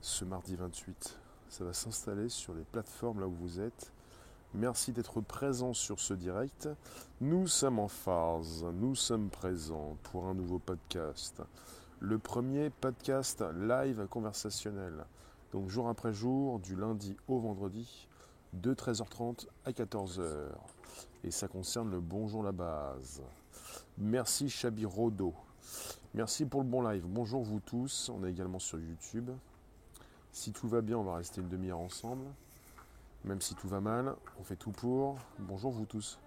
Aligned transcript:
ce 0.00 0.24
mardi 0.24 0.56
28. 0.56 1.18
Ça 1.48 1.64
va 1.64 1.72
s'installer 1.72 2.28
sur 2.28 2.54
les 2.54 2.64
plateformes 2.64 3.20
là 3.20 3.26
où 3.26 3.34
vous 3.34 3.60
êtes. 3.60 3.92
Merci 4.54 4.92
d'être 4.92 5.20
présent 5.20 5.74
sur 5.74 6.00
ce 6.00 6.14
direct. 6.14 6.68
Nous 7.20 7.46
sommes 7.46 7.78
en 7.78 7.88
phase, 7.88 8.64
nous 8.74 8.94
sommes 8.94 9.28
présents 9.28 9.96
pour 10.04 10.26
un 10.26 10.34
nouveau 10.34 10.58
podcast. 10.58 11.42
Le 12.00 12.18
premier 12.18 12.70
podcast 12.70 13.44
live 13.60 14.06
conversationnel. 14.08 15.04
Donc 15.52 15.68
jour 15.68 15.88
après 15.88 16.12
jour, 16.12 16.60
du 16.60 16.76
lundi 16.76 17.16
au 17.28 17.38
vendredi, 17.38 18.08
de 18.52 18.72
13h30 18.72 19.46
à 19.66 19.72
14h. 19.72 20.48
Et 21.24 21.30
ça 21.30 21.46
concerne 21.46 21.90
le 21.90 22.00
Bonjour 22.00 22.42
la 22.42 22.52
base. 22.52 23.22
Merci 23.98 24.48
Chabi 24.48 24.86
Rodo. 24.86 25.34
Merci 26.14 26.46
pour 26.46 26.62
le 26.62 26.68
bon 26.68 26.82
live. 26.82 27.04
Bonjour 27.06 27.42
vous 27.42 27.60
tous. 27.60 28.10
On 28.14 28.24
est 28.24 28.30
également 28.30 28.58
sur 28.58 28.78
YouTube. 28.80 29.30
Si 30.32 30.52
tout 30.52 30.68
va 30.68 30.80
bien, 30.80 30.96
on 30.96 31.02
va 31.02 31.16
rester 31.16 31.40
une 31.40 31.48
demi-heure 31.48 31.80
ensemble. 31.80 32.24
Même 33.24 33.40
si 33.40 33.54
tout 33.54 33.68
va 33.68 33.80
mal, 33.80 34.14
on 34.38 34.44
fait 34.44 34.56
tout 34.56 34.70
pour. 34.70 35.18
Bonjour 35.38 35.72
vous 35.72 35.84
tous. 35.84 36.18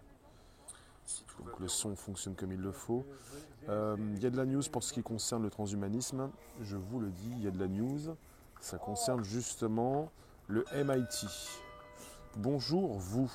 Donc 1.39 1.59
le 1.59 1.67
son 1.67 1.95
fonctionne 1.95 2.35
comme 2.35 2.51
il 2.51 2.59
le 2.59 2.71
faut. 2.71 3.05
Euh, 3.69 3.95
il 4.15 4.21
y 4.21 4.25
a 4.25 4.29
de 4.29 4.37
la 4.37 4.45
news 4.45 4.61
pour 4.71 4.83
ce 4.83 4.93
qui 4.93 5.01
concerne 5.01 5.41
le 5.41 5.49
transhumanisme. 5.49 6.29
Je 6.61 6.77
vous 6.77 6.99
le 6.99 7.09
dis, 7.09 7.31
il 7.31 7.43
y 7.43 7.47
a 7.47 7.51
de 7.51 7.59
la 7.59 7.67
news. 7.67 8.15
Ça 8.59 8.77
concerne 8.77 9.23
justement 9.23 10.11
le 10.47 10.65
MIT. 10.73 11.27
Bonjour 12.37 12.97
vous. 12.97 13.31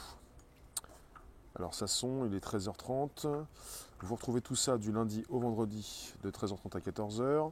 Alors 1.58 1.74
ça 1.74 1.88
son, 1.88 2.24
il 2.24 2.34
est 2.34 2.44
13h30. 2.44 3.26
Vous 4.00 4.14
retrouvez 4.14 4.40
tout 4.40 4.54
ça 4.54 4.78
du 4.78 4.92
lundi 4.92 5.24
au 5.28 5.40
vendredi 5.40 6.14
de 6.22 6.30
13h30 6.30 6.76
à 6.76 6.78
14h. 6.78 7.50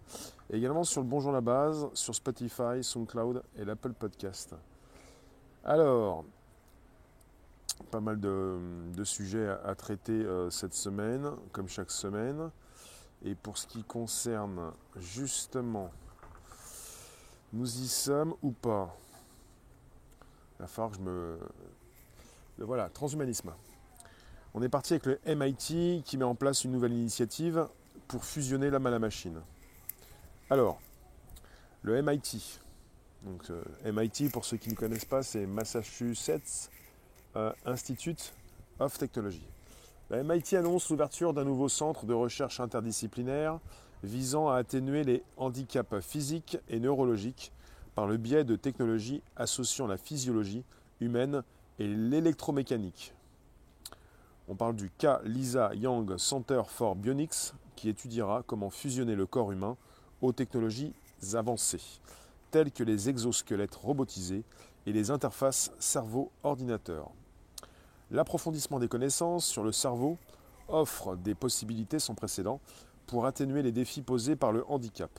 Et 0.51 0.59
également 0.59 0.85
sur 0.85 1.01
le 1.01 1.09
Bonjour 1.09 1.33
la 1.33 1.41
base, 1.41 1.89
sur 1.93 2.15
Spotify, 2.15 2.83
SoundCloud 2.83 3.43
et 3.57 3.65
l'Apple 3.65 3.95
Podcast. 3.95 4.55
Alors, 5.65 6.25
pas 7.91 7.99
mal 7.99 8.21
de, 8.21 9.03
sujets 9.03 9.49
à, 9.65 9.75
traiter 9.75 10.13
euh, 10.13 10.51
cette 10.51 10.75
semaine, 10.75 11.29
comme 11.51 11.67
chaque 11.67 11.91
semaine. 11.91 12.53
Et 13.25 13.35
pour 13.35 13.59
ce 13.59 13.67
qui 13.67 13.83
concerne 13.83 14.71
justement, 14.95 15.91
nous 17.53 17.81
y 17.81 17.89
sommes 17.89 18.35
ou 18.41 18.53
pas? 18.53 18.95
La 20.61 20.67
va 20.67 20.91
je 20.95 21.01
me... 21.01 21.39
Voilà, 22.59 22.89
transhumanisme. 22.89 23.53
On 24.59 24.63
est 24.63 24.71
parti 24.71 24.95
avec 24.95 25.05
le 25.05 25.21
MIT 25.27 26.03
qui 26.03 26.17
met 26.17 26.25
en 26.25 26.35
place 26.35 26.65
une 26.65 26.73
nouvelle 26.73 26.95
initiative 26.95 27.69
pour 28.09 28.25
fusionner 28.25 28.71
l'homme 28.71 28.87
à 28.87 28.91
la 28.91 28.99
machine. 28.99 29.43
Alors, 30.49 30.81
le 31.83 32.01
MIT. 32.01 32.59
Donc, 33.25 33.51
euh, 33.51 33.63
MIT, 33.85 34.31
pour 34.31 34.47
ceux 34.47 34.57
qui 34.57 34.71
ne 34.71 34.75
connaissent 34.75 35.05
pas, 35.05 35.23
c'est 35.23 35.45
Massachusetts 35.45 36.71
euh, 37.37 37.53
Institute 37.67 38.33
of 38.79 38.97
Technology. 38.97 39.47
Le 40.09 40.25
MIT 40.25 40.57
annonce 40.57 40.89
l'ouverture 40.89 41.35
d'un 41.35 41.45
nouveau 41.45 41.69
centre 41.69 42.07
de 42.07 42.15
recherche 42.15 42.59
interdisciplinaire 42.59 43.61
visant 44.05 44.49
à 44.49 44.57
atténuer 44.57 45.05
les 45.05 45.23
handicaps 45.37 46.01
physiques 46.01 46.57
et 46.71 46.81
neurologiques 46.81 47.53
par 47.95 48.07
le 48.07 48.17
biais 48.17 48.45
de 48.45 48.57
technologies 48.57 49.21
associant 49.37 49.87
la 49.87 49.99
physiologie 49.99 50.65
humaine 51.01 51.43
et 51.79 51.87
l'électromécanique. 51.87 53.13
On 54.49 54.55
parle 54.55 54.77
du 54.77 54.91
cas 54.91 55.21
Lisa 55.25 55.75
Young 55.75 56.17
Center 56.19 56.63
for 56.69 56.95
Bionics 56.95 57.53
qui 57.75 57.89
étudiera 57.89 58.45
comment 58.47 58.71
fusionner 58.71 59.17
le 59.17 59.27
corps 59.27 59.51
humain 59.51 59.77
aux 60.23 60.33
technologies 60.33 60.95
avancées, 61.35 61.83
telles 62.53 62.71
que 62.71 62.85
les 62.85 63.09
exosquelettes 63.09 63.75
robotisés 63.75 64.45
et 64.87 64.93
les 64.93 65.11
interfaces 65.11 65.73
cerveau-ordinateur. 65.81 67.11
L'approfondissement 68.13 68.79
des 68.79 68.87
connaissances 68.87 69.47
sur 69.47 69.65
le 69.65 69.73
cerveau 69.73 70.17
offre 70.69 71.17
des 71.17 71.35
possibilités 71.35 71.99
sans 71.99 72.15
précédent 72.15 72.61
pour 73.09 73.27
atténuer 73.27 73.63
les 73.63 73.73
défis 73.73 74.03
posés 74.03 74.37
par 74.37 74.53
le 74.53 74.65
handicap. 74.69 75.11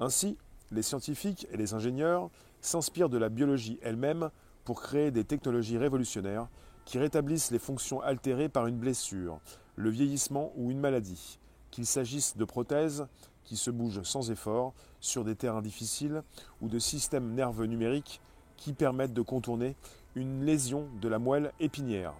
Ainsi, 0.00 0.38
les 0.70 0.82
scientifiques 0.82 1.46
et 1.52 1.58
les 1.58 1.74
ingénieurs 1.74 2.30
s'inspirent 2.62 3.10
de 3.10 3.18
la 3.18 3.28
biologie 3.28 3.78
elle-même 3.82 4.30
pour 4.64 4.80
créer 4.80 5.10
des 5.10 5.24
technologies 5.24 5.76
révolutionnaires 5.76 6.48
qui 6.84 6.98
rétablissent 6.98 7.50
les 7.50 7.58
fonctions 7.58 8.00
altérées 8.00 8.48
par 8.48 8.66
une 8.66 8.78
blessure, 8.78 9.40
le 9.76 9.90
vieillissement 9.90 10.52
ou 10.56 10.70
une 10.70 10.80
maladie, 10.80 11.38
qu'il 11.70 11.86
s'agisse 11.86 12.36
de 12.36 12.44
prothèses 12.44 13.06
qui 13.44 13.56
se 13.56 13.70
bougent 13.70 14.02
sans 14.02 14.30
effort 14.30 14.74
sur 15.00 15.24
des 15.24 15.34
terrains 15.34 15.62
difficiles 15.62 16.22
ou 16.60 16.68
de 16.68 16.78
systèmes 16.78 17.34
nerveux 17.34 17.66
numériques 17.66 18.20
qui 18.56 18.72
permettent 18.72 19.14
de 19.14 19.22
contourner 19.22 19.76
une 20.14 20.44
lésion 20.44 20.88
de 21.00 21.08
la 21.08 21.18
moelle 21.18 21.52
épinière. 21.58 22.14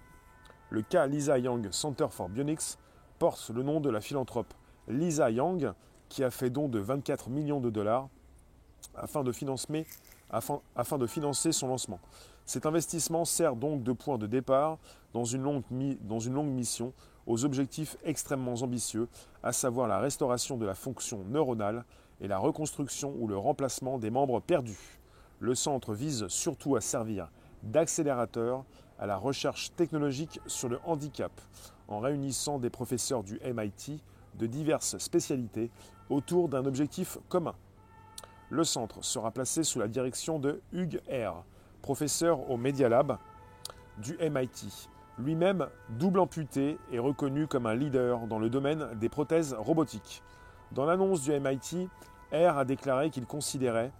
Le 0.69 0.81
cas 0.81 1.05
Lisa 1.07 1.37
Yang 1.37 1.71
Center 1.71 2.07
for 2.09 2.29
Bionics 2.29 2.77
porte 3.19 3.49
le 3.51 3.63
nom 3.63 3.79
de 3.79 3.89
la 3.89 4.01
philanthrope 4.01 4.53
Lisa 4.87 5.29
Yang 5.29 5.71
qui 6.09 6.23
a 6.23 6.31
fait 6.31 6.49
don 6.49 6.67
de 6.67 6.79
24 6.79 7.29
millions 7.29 7.61
de 7.61 7.69
dollars 7.69 8.09
afin 8.95 9.23
de 9.23 9.31
financer, 9.31 9.85
afin 10.29 10.97
de 10.97 11.07
financer 11.07 11.51
son 11.51 11.67
lancement. 11.67 11.99
Cet 12.45 12.65
investissement 12.65 13.25
sert 13.25 13.55
donc 13.55 13.83
de 13.83 13.93
point 13.93 14.17
de 14.17 14.27
départ 14.27 14.77
dans 15.13 15.23
une, 15.23 15.43
longue 15.43 15.63
mission 16.51 16.93
aux 17.25 17.45
objectifs 17.45 17.95
extrêmement 18.03 18.55
ambitieux, 18.55 19.07
à 19.43 19.53
savoir 19.53 19.87
la 19.87 19.99
restauration 19.99 20.57
de 20.57 20.65
la 20.65 20.75
fonction 20.75 21.23
neuronale 21.29 21.85
et 22.19 22.27
la 22.27 22.37
reconstruction 22.37 23.15
ou 23.19 23.27
le 23.27 23.37
remplacement 23.37 23.97
des 23.97 24.09
membres 24.09 24.41
perdus. 24.41 24.99
Le 25.39 25.55
centre 25.55 25.93
vise 25.93 26.27
surtout 26.27 26.75
à 26.75 26.81
servir 26.81 27.29
d'accélérateur 27.63 28.65
à 28.99 29.05
la 29.05 29.17
recherche 29.17 29.73
technologique 29.75 30.39
sur 30.45 30.69
le 30.69 30.79
handicap, 30.85 31.31
en 31.87 31.99
réunissant 31.99 32.59
des 32.59 32.69
professeurs 32.69 33.23
du 33.23 33.39
MIT 33.39 34.01
de 34.35 34.47
diverses 34.47 34.97
spécialités 34.97 35.71
autour 36.09 36.49
d'un 36.49 36.65
objectif 36.65 37.17
commun. 37.29 37.55
Le 38.49 38.63
centre 38.63 39.03
sera 39.03 39.31
placé 39.31 39.63
sous 39.63 39.79
la 39.79 39.87
direction 39.87 40.39
de 40.39 40.61
Hugues 40.73 41.01
R., 41.09 41.43
professeur 41.83 42.49
au 42.49 42.57
Media 42.57 42.89
Lab 42.89 43.17
du 43.99 44.17
MIT. 44.17 44.89
Lui-même 45.19 45.67
double 45.89 46.19
amputé 46.19 46.79
et 46.91 46.97
reconnu 46.97 47.45
comme 47.45 47.67
un 47.67 47.75
leader 47.75 48.25
dans 48.25 48.39
le 48.39 48.49
domaine 48.49 48.87
des 48.95 49.09
prothèses 49.09 49.53
robotiques. 49.53 50.23
Dans 50.71 50.85
l'annonce 50.85 51.21
du 51.21 51.39
MIT, 51.39 51.87
R 52.31 52.57
a 52.57 52.65
déclaré 52.65 53.11
qu'il 53.11 53.27
considérait 53.27 53.91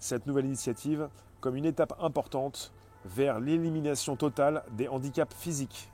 cette 0.00 0.26
nouvelle 0.26 0.46
initiative 0.46 1.08
comme 1.40 1.54
une 1.54 1.66
étape 1.66 1.94
importante 2.00 2.72
vers 3.04 3.38
l'élimination 3.38 4.16
totale 4.16 4.64
des 4.72 4.88
handicaps 4.88 5.36
physiques. 5.36 5.92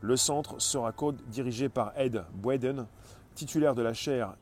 Le 0.00 0.16
centre 0.16 0.62
sera 0.62 0.92
co-dirigé 0.92 1.68
par 1.68 1.92
Ed 1.96 2.24
Boyden, 2.32 2.86
titulaire 3.34 3.74
de 3.74 3.82
la 3.82 3.92
chaire 3.92 4.34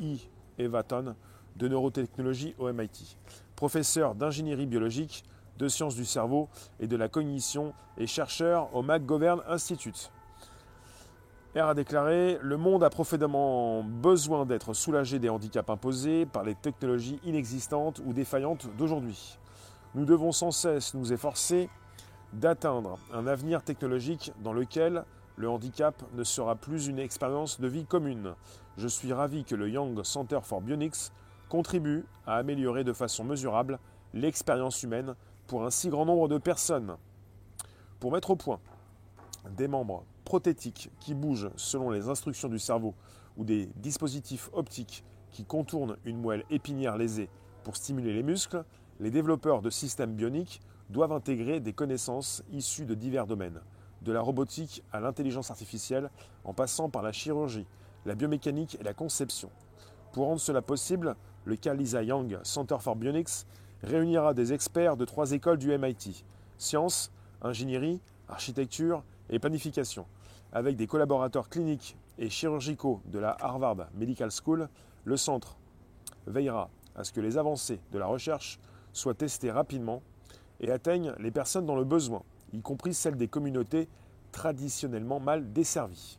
E. 0.00 0.16
Evaton 0.58 1.14
de 1.56 1.68
neurotechnologie 1.68 2.54
au 2.58 2.72
MIT 2.72 3.16
professeur 3.56 4.14
d'ingénierie 4.14 4.66
biologique, 4.66 5.24
de 5.58 5.68
sciences 5.68 5.96
du 5.96 6.04
cerveau 6.04 6.48
et 6.78 6.86
de 6.86 6.96
la 6.96 7.08
cognition 7.08 7.72
et 7.96 8.06
chercheur 8.06 8.74
au 8.74 8.82
McGovern 8.82 9.42
Institute. 9.48 10.12
R 11.56 11.68
a 11.68 11.74
déclaré 11.74 12.38
Le 12.42 12.58
monde 12.58 12.84
a 12.84 12.90
profondément 12.90 13.82
besoin 13.82 14.44
d'être 14.44 14.74
soulagé 14.74 15.18
des 15.18 15.30
handicaps 15.30 15.70
imposés 15.70 16.26
par 16.26 16.44
les 16.44 16.54
technologies 16.54 17.18
inexistantes 17.24 18.02
ou 18.04 18.12
défaillantes 18.12 18.68
d'aujourd'hui. 18.76 19.38
Nous 19.94 20.04
devons 20.04 20.32
sans 20.32 20.50
cesse 20.50 20.92
nous 20.92 21.14
efforcer 21.14 21.70
d'atteindre 22.34 22.98
un 23.14 23.26
avenir 23.26 23.62
technologique 23.62 24.32
dans 24.42 24.52
lequel 24.52 25.04
le 25.36 25.48
handicap 25.48 26.02
ne 26.14 26.24
sera 26.24 26.56
plus 26.56 26.88
une 26.88 26.98
expérience 26.98 27.58
de 27.58 27.68
vie 27.68 27.86
commune. 27.86 28.34
Je 28.76 28.88
suis 28.88 29.14
ravi 29.14 29.44
que 29.44 29.54
le 29.54 29.70
Young 29.70 30.02
Center 30.02 30.40
for 30.42 30.60
Bionics 30.60 31.10
contribue 31.48 32.04
à 32.26 32.36
améliorer 32.36 32.84
de 32.84 32.92
façon 32.92 33.24
mesurable 33.24 33.78
l'expérience 34.14 34.82
humaine 34.82 35.14
pour 35.46 35.64
un 35.64 35.70
si 35.70 35.88
grand 35.88 36.04
nombre 36.04 36.28
de 36.28 36.38
personnes. 36.38 36.96
Pour 38.00 38.12
mettre 38.12 38.30
au 38.30 38.36
point 38.36 38.60
des 39.56 39.68
membres 39.68 40.04
prothétiques 40.24 40.90
qui 41.00 41.14
bougent 41.14 41.50
selon 41.56 41.90
les 41.90 42.08
instructions 42.08 42.48
du 42.48 42.58
cerveau 42.58 42.94
ou 43.36 43.44
des 43.44 43.68
dispositifs 43.76 44.50
optiques 44.52 45.04
qui 45.30 45.44
contournent 45.44 45.96
une 46.04 46.20
moelle 46.20 46.44
épinière 46.50 46.96
lésée 46.96 47.28
pour 47.62 47.76
stimuler 47.76 48.12
les 48.12 48.22
muscles, 48.22 48.64
les 49.00 49.10
développeurs 49.10 49.62
de 49.62 49.70
systèmes 49.70 50.14
bioniques 50.14 50.60
doivent 50.90 51.12
intégrer 51.12 51.60
des 51.60 51.72
connaissances 51.72 52.42
issues 52.52 52.86
de 52.86 52.94
divers 52.94 53.26
domaines, 53.26 53.60
de 54.02 54.12
la 54.12 54.20
robotique 54.20 54.82
à 54.92 55.00
l'intelligence 55.00 55.50
artificielle 55.50 56.10
en 56.44 56.54
passant 56.54 56.88
par 56.88 57.02
la 57.02 57.12
chirurgie, 57.12 57.66
la 58.04 58.14
biomécanique 58.14 58.76
et 58.80 58.84
la 58.84 58.94
conception. 58.94 59.50
Pour 60.12 60.26
rendre 60.26 60.40
cela 60.40 60.62
possible, 60.62 61.16
le 61.46 61.56
cas 61.56 61.74
Lisa 61.74 62.02
Young 62.02 62.38
Center 62.42 62.76
for 62.80 62.96
Bionics 62.96 63.46
réunira 63.82 64.34
des 64.34 64.52
experts 64.52 64.96
de 64.96 65.04
trois 65.04 65.30
écoles 65.30 65.58
du 65.58 65.76
MIT 65.78 66.24
sciences, 66.58 67.12
ingénierie, 67.40 68.00
architecture 68.28 69.04
et 69.30 69.38
planification. 69.38 70.06
Avec 70.52 70.76
des 70.76 70.86
collaborateurs 70.86 71.48
cliniques 71.48 71.96
et 72.18 72.30
chirurgicaux 72.30 73.00
de 73.06 73.18
la 73.18 73.36
Harvard 73.40 73.76
Medical 73.94 74.30
School, 74.30 74.68
le 75.04 75.16
centre 75.16 75.56
veillera 76.26 76.68
à 76.96 77.04
ce 77.04 77.12
que 77.12 77.20
les 77.20 77.38
avancées 77.38 77.80
de 77.92 77.98
la 77.98 78.06
recherche 78.06 78.58
soient 78.92 79.14
testées 79.14 79.50
rapidement 79.50 80.02
et 80.60 80.72
atteignent 80.72 81.12
les 81.20 81.30
personnes 81.30 81.66
dans 81.66 81.76
le 81.76 81.84
besoin, 81.84 82.22
y 82.52 82.60
compris 82.62 82.94
celles 82.94 83.16
des 83.16 83.28
communautés 83.28 83.88
traditionnellement 84.32 85.20
mal 85.20 85.52
desservies. 85.52 86.18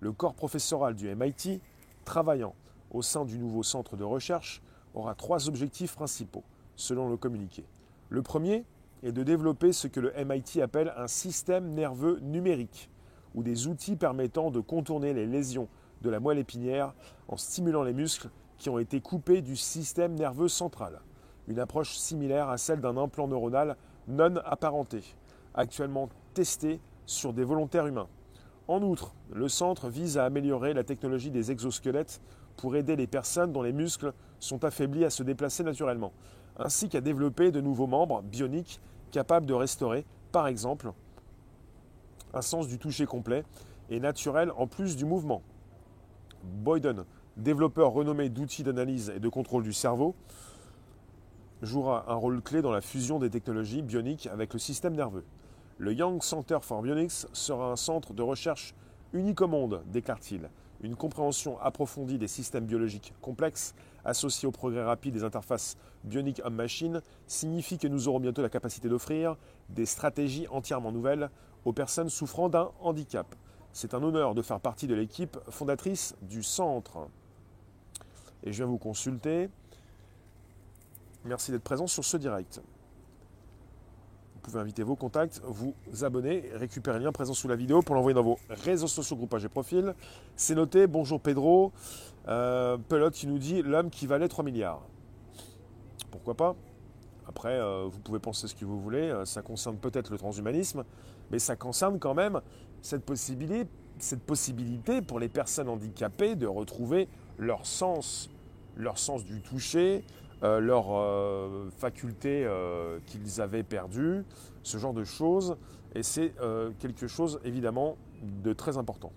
Le 0.00 0.12
corps 0.12 0.34
professoral 0.34 0.94
du 0.94 1.14
MIT, 1.14 1.60
travaillant 2.04 2.54
au 2.90 3.02
sein 3.02 3.24
du 3.24 3.38
nouveau 3.38 3.62
centre 3.62 3.96
de 3.96 4.04
recherche, 4.04 4.60
aura 4.96 5.14
trois 5.14 5.48
objectifs 5.48 5.94
principaux, 5.94 6.42
selon 6.74 7.08
le 7.08 7.16
communiqué. 7.16 7.64
Le 8.08 8.22
premier 8.22 8.64
est 9.02 9.12
de 9.12 9.22
développer 9.22 9.72
ce 9.72 9.86
que 9.86 10.00
le 10.00 10.12
MIT 10.24 10.60
appelle 10.62 10.92
un 10.96 11.06
système 11.06 11.68
nerveux 11.74 12.18
numérique, 12.20 12.90
ou 13.34 13.42
des 13.42 13.68
outils 13.68 13.96
permettant 13.96 14.50
de 14.50 14.60
contourner 14.60 15.12
les 15.12 15.26
lésions 15.26 15.68
de 16.02 16.10
la 16.10 16.18
moelle 16.18 16.38
épinière 16.38 16.94
en 17.28 17.36
stimulant 17.36 17.82
les 17.82 17.92
muscles 17.92 18.30
qui 18.58 18.70
ont 18.70 18.78
été 18.78 19.00
coupés 19.00 19.42
du 19.42 19.56
système 19.56 20.14
nerveux 20.14 20.48
central. 20.48 21.00
Une 21.46 21.58
approche 21.58 21.96
similaire 21.96 22.48
à 22.48 22.56
celle 22.56 22.80
d'un 22.80 22.96
implant 22.96 23.28
neuronal 23.28 23.76
non 24.08 24.36
apparenté, 24.44 25.02
actuellement 25.54 26.08
testé 26.32 26.80
sur 27.04 27.32
des 27.32 27.44
volontaires 27.44 27.86
humains. 27.86 28.08
En 28.68 28.82
outre, 28.82 29.14
le 29.32 29.48
centre 29.48 29.88
vise 29.88 30.18
à 30.18 30.24
améliorer 30.24 30.74
la 30.74 30.84
technologie 30.84 31.30
des 31.30 31.50
exosquelettes 31.52 32.20
pour 32.56 32.74
aider 32.76 32.96
les 32.96 33.06
personnes 33.06 33.52
dont 33.52 33.62
les 33.62 33.72
muscles 33.72 34.12
sont 34.38 34.64
affaiblis 34.64 35.04
à 35.04 35.10
se 35.10 35.22
déplacer 35.22 35.62
naturellement, 35.62 36.12
ainsi 36.58 36.88
qu'à 36.88 37.00
développer 37.00 37.50
de 37.50 37.60
nouveaux 37.60 37.86
membres 37.86 38.22
bioniques 38.22 38.80
capables 39.10 39.46
de 39.46 39.54
restaurer, 39.54 40.04
par 40.32 40.46
exemple, 40.46 40.92
un 42.34 42.42
sens 42.42 42.68
du 42.68 42.78
toucher 42.78 43.06
complet 43.06 43.44
et 43.88 44.00
naturel 44.00 44.50
en 44.56 44.66
plus 44.66 44.96
du 44.96 45.04
mouvement. 45.04 45.42
Boyden, 46.42 47.04
développeur 47.36 47.92
renommé 47.92 48.28
d'outils 48.28 48.62
d'analyse 48.62 49.12
et 49.14 49.20
de 49.20 49.28
contrôle 49.28 49.62
du 49.62 49.72
cerveau, 49.72 50.14
jouera 51.62 52.10
un 52.10 52.14
rôle 52.14 52.42
clé 52.42 52.62
dans 52.62 52.72
la 52.72 52.80
fusion 52.80 53.18
des 53.18 53.30
technologies 53.30 53.82
bioniques 53.82 54.26
avec 54.26 54.52
le 54.52 54.58
système 54.58 54.94
nerveux. 54.94 55.24
Le 55.78 55.92
Young 55.92 56.22
Center 56.22 56.58
for 56.62 56.82
Bionics 56.82 57.26
sera 57.32 57.70
un 57.70 57.76
centre 57.76 58.12
de 58.14 58.22
recherche 58.22 58.74
unique 59.12 59.40
au 59.40 59.48
monde, 59.48 59.82
déclare-t-il. 59.86 60.48
Une 60.82 60.96
compréhension 60.96 61.58
approfondie 61.60 62.18
des 62.18 62.28
systèmes 62.28 62.66
biologiques 62.66 63.14
complexes 63.22 63.74
associés 64.04 64.46
au 64.46 64.52
progrès 64.52 64.84
rapide 64.84 65.14
des 65.14 65.24
interfaces 65.24 65.76
bioniques 66.04 66.40
homme-machine 66.44 67.00
signifie 67.26 67.78
que 67.78 67.88
nous 67.88 68.08
aurons 68.08 68.20
bientôt 68.20 68.42
la 68.42 68.48
capacité 68.48 68.88
d'offrir 68.88 69.36
des 69.70 69.86
stratégies 69.86 70.46
entièrement 70.48 70.92
nouvelles 70.92 71.30
aux 71.64 71.72
personnes 71.72 72.10
souffrant 72.10 72.48
d'un 72.48 72.70
handicap. 72.80 73.34
C'est 73.72 73.94
un 73.94 74.02
honneur 74.02 74.34
de 74.34 74.42
faire 74.42 74.60
partie 74.60 74.86
de 74.86 74.94
l'équipe 74.94 75.38
fondatrice 75.50 76.14
du 76.22 76.42
centre. 76.42 77.08
Et 78.42 78.52
je 78.52 78.58
viens 78.58 78.66
vous 78.66 78.78
consulter. 78.78 79.50
Merci 81.24 81.50
d'être 81.50 81.64
présent 81.64 81.86
sur 81.86 82.04
ce 82.04 82.16
direct. 82.16 82.60
Pouvez 84.46 84.60
inviter 84.60 84.84
vos 84.84 84.94
contacts, 84.94 85.40
vous 85.42 85.74
abonner, 86.02 86.44
récupérer 86.54 87.00
le 87.00 87.06
lien 87.06 87.10
présent 87.10 87.34
sous 87.34 87.48
la 87.48 87.56
vidéo 87.56 87.82
pour 87.82 87.96
l'envoyer 87.96 88.14
dans 88.14 88.22
vos 88.22 88.38
réseaux 88.48 88.86
sociaux, 88.86 89.16
groupages 89.16 89.44
et 89.44 89.48
profils. 89.48 89.92
C'est 90.36 90.54
noté. 90.54 90.86
Bonjour 90.86 91.20
Pedro. 91.20 91.72
Euh, 92.28 92.78
Pelote 92.88 93.14
qui 93.14 93.26
nous 93.26 93.38
dit 93.38 93.62
l'homme 93.62 93.90
qui 93.90 94.06
valait 94.06 94.28
3 94.28 94.44
milliards. 94.44 94.82
Pourquoi 96.12 96.34
pas? 96.34 96.54
Après, 97.26 97.58
euh, 97.58 97.88
vous 97.90 97.98
pouvez 97.98 98.20
penser 98.20 98.46
ce 98.46 98.54
que 98.54 98.64
vous 98.64 98.80
voulez. 98.80 99.10
Euh, 99.10 99.24
ça 99.24 99.42
concerne 99.42 99.78
peut-être 99.78 100.12
le 100.12 100.16
transhumanisme, 100.16 100.84
mais 101.32 101.40
ça 101.40 101.56
concerne 101.56 101.98
quand 101.98 102.14
même 102.14 102.40
cette 102.82 103.04
possibilité, 103.04 103.68
cette 103.98 104.22
possibilité 104.22 105.02
pour 105.02 105.18
les 105.18 105.28
personnes 105.28 105.68
handicapées 105.68 106.36
de 106.36 106.46
retrouver 106.46 107.08
leur 107.36 107.66
sens, 107.66 108.30
leur 108.76 108.96
sens 108.96 109.24
du 109.24 109.40
toucher, 109.40 110.04
euh, 110.42 110.60
leurs 110.60 110.94
euh, 110.94 111.70
facultés 111.78 112.44
euh, 112.44 112.98
qu'ils 113.06 113.40
avaient 113.40 113.62
perdues, 113.62 114.22
ce 114.62 114.76
genre 114.76 114.92
de 114.92 115.04
choses. 115.04 115.56
Et 115.94 116.02
c'est 116.02 116.34
quelque 116.78 117.06
chose 117.06 117.40
évidemment 117.42 117.96
de 118.22 118.52
très 118.52 118.76
important. 118.76 119.12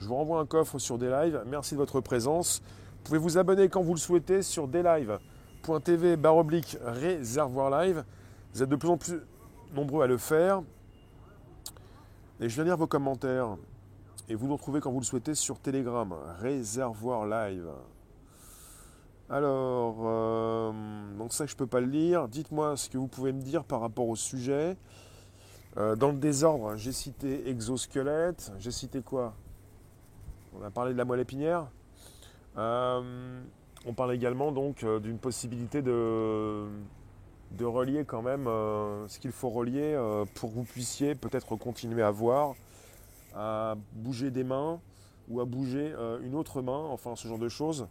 Je 0.00 0.08
vous 0.08 0.16
renvoie 0.16 0.40
un 0.40 0.46
coffre 0.46 0.80
sur 0.80 0.98
des 0.98 1.08
lives. 1.08 1.40
Merci 1.46 1.74
de 1.74 1.78
votre 1.78 2.00
présence. 2.00 2.60
Vous 2.60 3.04
pouvez 3.04 3.18
vous 3.18 3.38
abonner 3.38 3.68
quand 3.68 3.82
vous 3.82 3.94
le 3.94 4.00
souhaitez 4.00 4.42
sur 4.42 4.66
deslive.tv 4.66 6.16
barre 6.16 6.38
oblique 6.38 6.76
réservoir 6.82 7.70
live. 7.70 8.04
Vous 8.52 8.64
êtes 8.64 8.68
de 8.68 8.74
plus 8.74 8.88
en 8.88 8.96
plus 8.96 9.20
nombreux 9.72 10.02
à 10.02 10.08
le 10.08 10.16
faire. 10.16 10.62
Et 12.40 12.48
je 12.48 12.54
viens 12.56 12.64
lire 12.64 12.76
vos 12.76 12.88
commentaires. 12.88 13.56
Et 14.28 14.34
vous 14.34 14.48
nous 14.48 14.56
retrouvez 14.56 14.80
quand 14.80 14.90
vous 14.90 14.98
le 14.98 15.04
souhaitez 15.04 15.36
sur 15.36 15.60
Telegram, 15.60 16.12
réservoir 16.40 17.26
live. 17.26 17.68
Alors, 19.28 19.96
euh, 20.04 20.72
donc 21.18 21.32
ça 21.32 21.46
je 21.46 21.56
peux 21.56 21.66
pas 21.66 21.80
le 21.80 21.88
lire. 21.88 22.28
Dites-moi 22.28 22.76
ce 22.76 22.88
que 22.88 22.96
vous 22.96 23.08
pouvez 23.08 23.32
me 23.32 23.40
dire 23.40 23.64
par 23.64 23.80
rapport 23.80 24.08
au 24.08 24.14
sujet. 24.14 24.76
Euh, 25.76 25.96
dans 25.96 26.12
le 26.12 26.18
désordre, 26.18 26.76
j'ai 26.76 26.92
cité 26.92 27.48
exosquelette. 27.48 28.52
J'ai 28.60 28.70
cité 28.70 29.02
quoi? 29.02 29.34
On 30.56 30.64
a 30.64 30.70
parlé 30.70 30.92
de 30.92 30.98
la 30.98 31.04
moelle 31.04 31.20
épinière. 31.20 31.66
Euh, 32.56 33.40
on 33.84 33.92
parle 33.94 34.14
également 34.14 34.52
donc 34.52 34.84
d'une 35.02 35.18
possibilité 35.18 35.82
de, 35.82 36.68
de 37.50 37.64
relier 37.64 38.04
quand 38.04 38.22
même 38.22 38.44
ce 38.44 39.18
qu'il 39.18 39.32
faut 39.32 39.50
relier 39.50 39.96
pour 40.34 40.50
que 40.50 40.54
vous 40.54 40.64
puissiez 40.64 41.14
peut-être 41.14 41.56
continuer 41.56 42.02
à 42.02 42.10
voir, 42.10 42.54
à 43.34 43.74
bouger 43.92 44.30
des 44.30 44.44
mains 44.44 44.80
ou 45.28 45.40
à 45.40 45.44
bouger 45.44 45.94
une 46.22 46.34
autre 46.34 46.62
main, 46.62 46.86
enfin 46.90 47.14
ce 47.16 47.28
genre 47.28 47.38
de 47.38 47.48
choses 47.48 47.86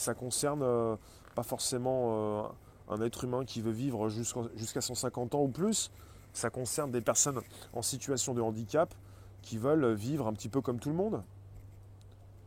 ça 0.00 0.14
concerne 0.14 0.62
euh, 0.62 0.96
pas 1.34 1.42
forcément 1.42 2.08
euh, 2.08 2.42
un 2.88 3.00
être 3.02 3.24
humain 3.24 3.44
qui 3.44 3.60
veut 3.60 3.70
vivre 3.70 4.08
jusqu'à 4.08 4.80
150 4.80 5.34
ans 5.34 5.42
ou 5.42 5.48
plus. 5.48 5.90
Ça 6.32 6.48
concerne 6.48 6.90
des 6.90 7.00
personnes 7.00 7.40
en 7.72 7.82
situation 7.82 8.34
de 8.34 8.40
handicap 8.40 8.94
qui 9.42 9.58
veulent 9.58 9.92
vivre 9.92 10.26
un 10.26 10.32
petit 10.32 10.48
peu 10.48 10.60
comme 10.60 10.80
tout 10.80 10.88
le 10.88 10.94
monde. 10.94 11.22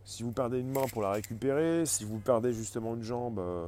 Si 0.03 0.23
vous 0.23 0.31
perdez 0.31 0.59
une 0.59 0.71
main 0.71 0.85
pour 0.91 1.01
la 1.01 1.11
récupérer, 1.11 1.85
si 1.85 2.03
vous 2.03 2.19
perdez 2.19 2.53
justement 2.53 2.95
une 2.95 3.03
jambe, 3.03 3.39
euh, 3.39 3.67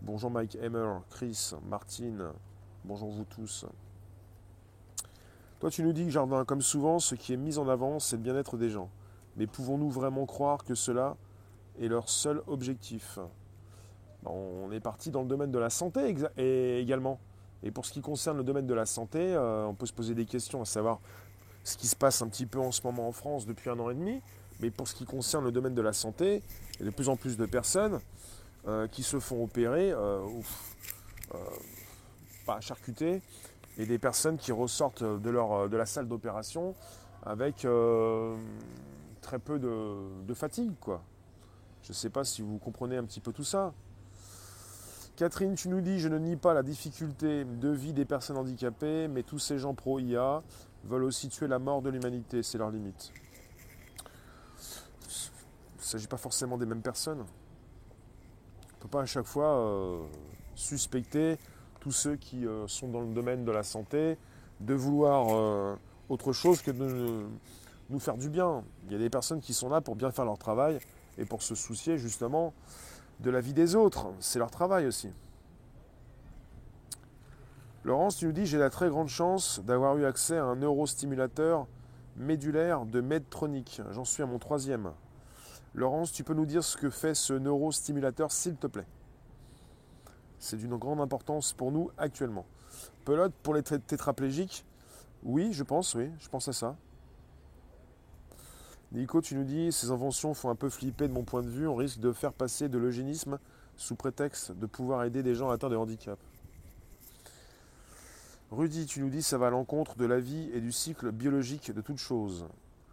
bonjour 0.00 0.30
Mike 0.30 0.56
Hammer, 0.56 1.00
Chris, 1.10 1.52
Martine, 1.68 2.30
bonjour 2.84 3.10
vous 3.10 3.24
tous. 3.24 3.66
Toi 5.60 5.70
tu 5.70 5.82
nous 5.82 5.92
dis 5.92 6.04
que 6.04 6.10
jardin, 6.10 6.44
comme 6.44 6.62
souvent, 6.62 6.98
ce 6.98 7.14
qui 7.14 7.32
est 7.32 7.36
mis 7.36 7.58
en 7.58 7.68
avant, 7.68 8.00
c'est 8.00 8.16
le 8.16 8.22
bien-être 8.22 8.56
des 8.56 8.70
gens. 8.70 8.90
Mais 9.36 9.46
pouvons-nous 9.46 9.90
vraiment 9.90 10.26
croire 10.26 10.64
que 10.64 10.74
cela 10.74 11.16
et 11.78 11.88
leur 11.88 12.08
seul 12.08 12.42
objectif. 12.46 13.18
On 14.24 14.70
est 14.70 14.80
parti 14.80 15.10
dans 15.10 15.22
le 15.22 15.28
domaine 15.28 15.50
de 15.50 15.58
la 15.58 15.70
santé 15.70 16.14
également. 16.78 17.18
Et 17.62 17.70
pour 17.70 17.86
ce 17.86 17.92
qui 17.92 18.00
concerne 18.00 18.36
le 18.36 18.44
domaine 18.44 18.66
de 18.66 18.74
la 18.74 18.86
santé, 18.86 19.34
euh, 19.34 19.66
on 19.66 19.74
peut 19.74 19.86
se 19.86 19.92
poser 19.92 20.14
des 20.14 20.26
questions 20.26 20.62
à 20.62 20.64
savoir 20.64 21.00
ce 21.64 21.76
qui 21.76 21.86
se 21.86 21.94
passe 21.94 22.22
un 22.22 22.28
petit 22.28 22.46
peu 22.46 22.58
en 22.58 22.72
ce 22.72 22.82
moment 22.82 23.06
en 23.06 23.12
France 23.12 23.46
depuis 23.46 23.70
un 23.70 23.78
an 23.78 23.90
et 23.90 23.94
demi. 23.94 24.20
Mais 24.60 24.70
pour 24.70 24.88
ce 24.88 24.94
qui 24.94 25.04
concerne 25.04 25.44
le 25.44 25.52
domaine 25.52 25.74
de 25.74 25.82
la 25.82 25.92
santé, 25.92 26.42
il 26.74 26.80
y 26.80 26.82
a 26.82 26.90
de 26.90 26.94
plus 26.94 27.08
en 27.08 27.16
plus 27.16 27.36
de 27.36 27.46
personnes 27.46 28.00
euh, 28.66 28.86
qui 28.88 29.02
se 29.02 29.18
font 29.18 29.42
opérer, 29.42 29.92
euh, 29.92 30.20
pas 32.46 32.60
charcuter, 32.60 33.22
et 33.78 33.86
des 33.86 33.98
personnes 33.98 34.38
qui 34.38 34.52
ressortent 34.52 35.02
de, 35.04 35.30
leur, 35.30 35.68
de 35.68 35.76
la 35.76 35.86
salle 35.86 36.06
d'opération 36.06 36.74
avec 37.24 37.66
très 39.20 39.38
peu 39.38 39.58
de, 39.58 40.24
de 40.26 40.34
fatigue. 40.34 40.74
quoi. 40.80 41.02
Je 41.82 41.90
ne 41.90 41.94
sais 41.94 42.10
pas 42.10 42.24
si 42.24 42.42
vous 42.42 42.58
comprenez 42.58 42.96
un 42.96 43.04
petit 43.04 43.20
peu 43.20 43.32
tout 43.32 43.44
ça. 43.44 43.72
Catherine, 45.16 45.54
tu 45.54 45.68
nous 45.68 45.80
dis, 45.80 45.98
je 45.98 46.08
ne 46.08 46.18
nie 46.18 46.36
pas 46.36 46.54
la 46.54 46.62
difficulté 46.62 47.44
de 47.44 47.68
vie 47.68 47.92
des 47.92 48.04
personnes 48.04 48.36
handicapées, 48.36 49.08
mais 49.08 49.22
tous 49.22 49.38
ces 49.38 49.58
gens 49.58 49.74
pro-IA 49.74 50.42
veulent 50.84 51.04
aussi 51.04 51.28
tuer 51.28 51.48
la 51.48 51.58
mort 51.58 51.82
de 51.82 51.90
l'humanité, 51.90 52.42
c'est 52.42 52.58
leur 52.58 52.70
limite. 52.70 53.12
Il 55.02 55.80
ne 55.80 55.84
s'agit 55.84 56.06
pas 56.06 56.16
forcément 56.16 56.56
des 56.56 56.66
mêmes 56.66 56.82
personnes. 56.82 57.20
On 57.20 58.76
ne 58.76 58.80
peut 58.80 58.88
pas 58.88 59.02
à 59.02 59.06
chaque 59.06 59.26
fois 59.26 59.58
euh, 59.58 60.02
suspecter 60.54 61.36
tous 61.80 61.92
ceux 61.92 62.16
qui 62.16 62.46
euh, 62.46 62.66
sont 62.66 62.88
dans 62.88 63.00
le 63.00 63.12
domaine 63.12 63.44
de 63.44 63.52
la 63.52 63.62
santé 63.62 64.16
de 64.60 64.74
vouloir 64.74 65.26
euh, 65.30 65.76
autre 66.08 66.32
chose 66.32 66.62
que 66.62 66.70
de 66.70 67.26
nous 67.90 68.00
faire 68.00 68.16
du 68.16 68.30
bien. 68.30 68.64
Il 68.86 68.92
y 68.92 68.94
a 68.94 68.98
des 68.98 69.10
personnes 69.10 69.40
qui 69.40 69.52
sont 69.52 69.68
là 69.68 69.80
pour 69.80 69.96
bien 69.96 70.10
faire 70.10 70.24
leur 70.24 70.38
travail 70.38 70.78
et 71.18 71.24
pour 71.24 71.42
se 71.42 71.54
soucier 71.54 71.98
justement 71.98 72.54
de 73.20 73.30
la 73.30 73.40
vie 73.40 73.52
des 73.52 73.74
autres. 73.74 74.08
C'est 74.20 74.38
leur 74.38 74.50
travail 74.50 74.86
aussi. 74.86 75.10
Laurence, 77.84 78.16
tu 78.16 78.26
nous 78.26 78.32
dis, 78.32 78.46
j'ai 78.46 78.58
la 78.58 78.70
très 78.70 78.88
grande 78.88 79.08
chance 79.08 79.60
d'avoir 79.60 79.96
eu 79.98 80.04
accès 80.04 80.38
à 80.38 80.44
un 80.44 80.56
neurostimulateur 80.56 81.66
médulaire 82.16 82.84
de 82.84 83.00
Medtronic. 83.00 83.82
J'en 83.90 84.04
suis 84.04 84.22
à 84.22 84.26
mon 84.26 84.38
troisième. 84.38 84.92
Laurence, 85.74 86.12
tu 86.12 86.22
peux 86.22 86.34
nous 86.34 86.46
dire 86.46 86.62
ce 86.62 86.76
que 86.76 86.90
fait 86.90 87.14
ce 87.14 87.32
neurostimulateur, 87.32 88.30
s'il 88.30 88.56
te 88.56 88.66
plaît? 88.66 88.86
C'est 90.38 90.56
d'une 90.56 90.76
grande 90.76 91.00
importance 91.00 91.52
pour 91.52 91.72
nous 91.72 91.90
actuellement. 91.98 92.46
Pelote 93.04 93.32
pour 93.42 93.54
les 93.54 93.62
tétraplégiques? 93.62 94.64
Oui, 95.24 95.52
je 95.52 95.62
pense, 95.62 95.94
oui, 95.94 96.10
je 96.18 96.28
pense 96.28 96.48
à 96.48 96.52
ça. 96.52 96.76
Nico, 98.92 99.22
tu 99.22 99.34
nous 99.36 99.44
dis, 99.44 99.72
ces 99.72 99.90
inventions 99.90 100.34
font 100.34 100.50
un 100.50 100.54
peu 100.54 100.68
flipper 100.68 101.08
de 101.08 101.14
mon 101.14 101.24
point 101.24 101.42
de 101.42 101.48
vue. 101.48 101.66
On 101.66 101.74
risque 101.74 101.98
de 101.98 102.12
faire 102.12 102.34
passer 102.34 102.68
de 102.68 102.76
l'eugénisme 102.76 103.38
sous 103.76 103.94
prétexte 103.94 104.52
de 104.52 104.66
pouvoir 104.66 105.04
aider 105.04 105.22
des 105.22 105.34
gens 105.34 105.48
atteints 105.48 105.70
de 105.70 105.76
handicap. 105.76 106.18
Rudy, 108.50 108.84
tu 108.84 109.00
nous 109.00 109.08
dis 109.08 109.22
ça 109.22 109.38
va 109.38 109.46
à 109.46 109.50
l'encontre 109.50 109.96
de 109.96 110.04
la 110.04 110.20
vie 110.20 110.50
et 110.52 110.60
du 110.60 110.72
cycle 110.72 111.10
biologique 111.10 111.72
de 111.72 111.80
toute 111.80 111.96
chose. 111.96 112.44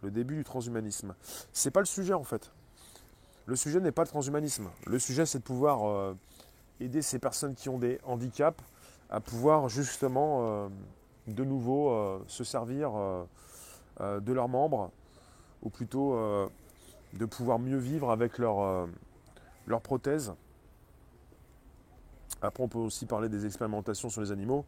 Le 0.02 0.10
début 0.10 0.36
du 0.36 0.44
transhumanisme. 0.44 1.14
C'est 1.52 1.70
pas 1.70 1.80
le 1.80 1.86
sujet 1.86 2.14
en 2.14 2.24
fait. 2.24 2.50
Le 3.44 3.54
sujet 3.56 3.78
n'est 3.78 3.92
pas 3.92 4.02
le 4.02 4.08
transhumanisme. 4.08 4.70
Le 4.86 4.98
sujet 4.98 5.26
c'est 5.26 5.40
de 5.40 5.44
pouvoir 5.44 5.86
euh, 5.86 6.16
aider 6.80 7.02
ces 7.02 7.18
personnes 7.18 7.54
qui 7.54 7.68
ont 7.68 7.78
des 7.78 8.00
handicaps 8.04 8.64
à 9.10 9.20
pouvoir 9.20 9.68
justement 9.68 10.38
euh, 10.40 10.68
de 11.26 11.44
nouveau 11.44 11.90
euh, 11.90 12.24
se 12.26 12.42
servir 12.42 12.92
de 14.00 14.32
leurs 14.32 14.48
membres 14.48 14.90
ou 15.62 15.70
plutôt 15.70 16.16
de 17.12 17.24
pouvoir 17.26 17.58
mieux 17.58 17.78
vivre 17.78 18.10
avec 18.10 18.38
leurs 18.38 18.88
leur 19.66 19.80
prothèses. 19.80 20.32
Après 22.42 22.62
on 22.62 22.68
peut 22.68 22.78
aussi 22.78 23.06
parler 23.06 23.28
des 23.28 23.46
expérimentations 23.46 24.08
sur 24.08 24.20
les 24.20 24.32
animaux. 24.32 24.64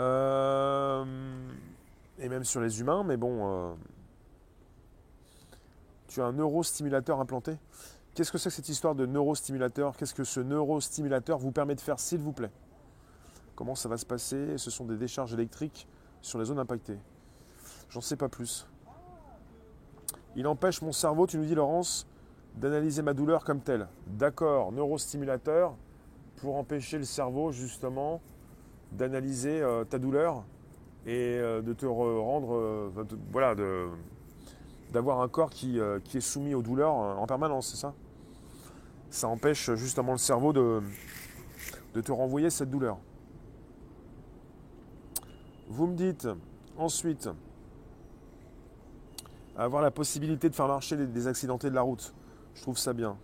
Euh, 0.00 1.04
et 2.18 2.28
même 2.28 2.44
sur 2.44 2.60
les 2.60 2.80
humains, 2.80 3.04
mais 3.04 3.16
bon, 3.16 3.70
euh, 3.70 3.74
tu 6.08 6.20
as 6.20 6.26
un 6.26 6.32
neurostimulateur 6.32 7.20
implanté. 7.20 7.56
Qu'est-ce 8.14 8.30
que 8.30 8.38
c'est 8.38 8.48
que 8.48 8.54
cette 8.56 8.68
histoire 8.68 8.94
de 8.94 9.06
neurostimulateur? 9.06 9.96
Qu'est-ce 9.96 10.14
que 10.14 10.24
ce 10.24 10.40
neurostimulateur 10.40 11.38
vous 11.38 11.52
permet 11.52 11.74
de 11.74 11.80
faire, 11.80 11.98
s'il 11.98 12.20
vous 12.20 12.32
plaît? 12.32 12.52
Comment 13.56 13.74
ça 13.74 13.88
va 13.88 13.96
se 13.96 14.06
passer? 14.06 14.58
Ce 14.58 14.70
sont 14.70 14.84
des 14.84 14.96
décharges 14.96 15.34
électriques 15.34 15.88
sur 16.22 16.38
les 16.38 16.44
zones 16.44 16.58
impactées. 16.58 16.98
J'en 17.88 18.00
sais 18.00 18.16
pas 18.16 18.28
plus. 18.28 18.66
Il 20.36 20.46
empêche 20.46 20.82
mon 20.82 20.92
cerveau, 20.92 21.26
tu 21.26 21.38
nous 21.38 21.44
dis 21.44 21.54
Laurence, 21.54 22.06
d'analyser 22.56 23.02
ma 23.02 23.14
douleur 23.14 23.44
comme 23.44 23.60
telle. 23.60 23.88
D'accord, 24.06 24.72
neurostimulateur 24.72 25.74
pour 26.36 26.56
empêcher 26.56 26.98
le 26.98 27.04
cerveau 27.04 27.52
justement 27.52 28.20
d'analyser 28.92 29.60
euh, 29.60 29.84
ta 29.84 29.98
douleur 29.98 30.44
et 31.06 31.38
euh, 31.38 31.62
de 31.62 31.72
te 31.72 31.86
rendre, 31.86 32.54
euh, 32.54 32.90
voilà, 33.30 33.54
d'avoir 34.92 35.20
un 35.20 35.28
corps 35.28 35.50
qui, 35.50 35.78
est 35.78 36.20
soumis 36.20 36.54
aux 36.54 36.62
douleurs 36.62 36.92
en 36.92 37.26
permanence, 37.26 37.68
c'est 37.68 37.76
ça? 37.76 37.94
Ça 39.10 39.28
empêche 39.28 39.72
justement 39.74 40.12
le 40.12 40.18
cerveau 40.18 40.52
de 40.52 40.80
te 42.00 42.10
renvoyer 42.10 42.50
cette 42.50 42.70
douleur. 42.70 42.98
Vous 45.68 45.86
me 45.86 45.94
dites 45.94 46.28
ensuite 46.76 47.28
avoir 49.56 49.82
la 49.82 49.90
possibilité 49.90 50.48
de 50.48 50.54
faire 50.54 50.68
marcher 50.68 50.96
des 50.96 51.26
accidentés 51.26 51.70
de 51.70 51.74
la 51.74 51.82
route. 51.82 52.14
Je 52.54 52.62
trouve 52.62 52.78
ça 52.78 52.92
bien. 52.92 53.16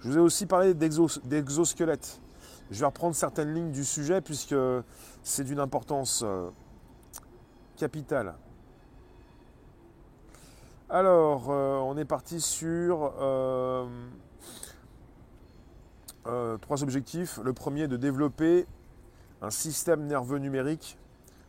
Je 0.00 0.08
vous 0.08 0.16
ai 0.16 0.20
aussi 0.20 0.46
parlé 0.46 0.74
d'exosquelettes. 0.74 2.20
Je 2.70 2.80
vais 2.80 2.86
reprendre 2.86 3.14
certaines 3.14 3.54
lignes 3.54 3.72
du 3.72 3.84
sujet 3.84 4.20
puisque 4.20 4.54
c'est 5.22 5.44
d'une 5.44 5.60
importance 5.60 6.22
euh, 6.24 6.50
capitale. 7.76 8.34
Alors, 10.90 11.50
euh, 11.50 11.78
on 11.78 11.96
est 11.96 12.04
parti 12.04 12.40
sur 12.40 13.12
euh, 13.20 13.86
trois 16.60 16.82
objectifs. 16.82 17.40
Le 17.42 17.52
premier, 17.52 17.88
de 17.88 17.96
développer 17.96 18.66
un 19.40 19.50
système 19.50 20.06
nerveux 20.06 20.38
numérique 20.38 20.98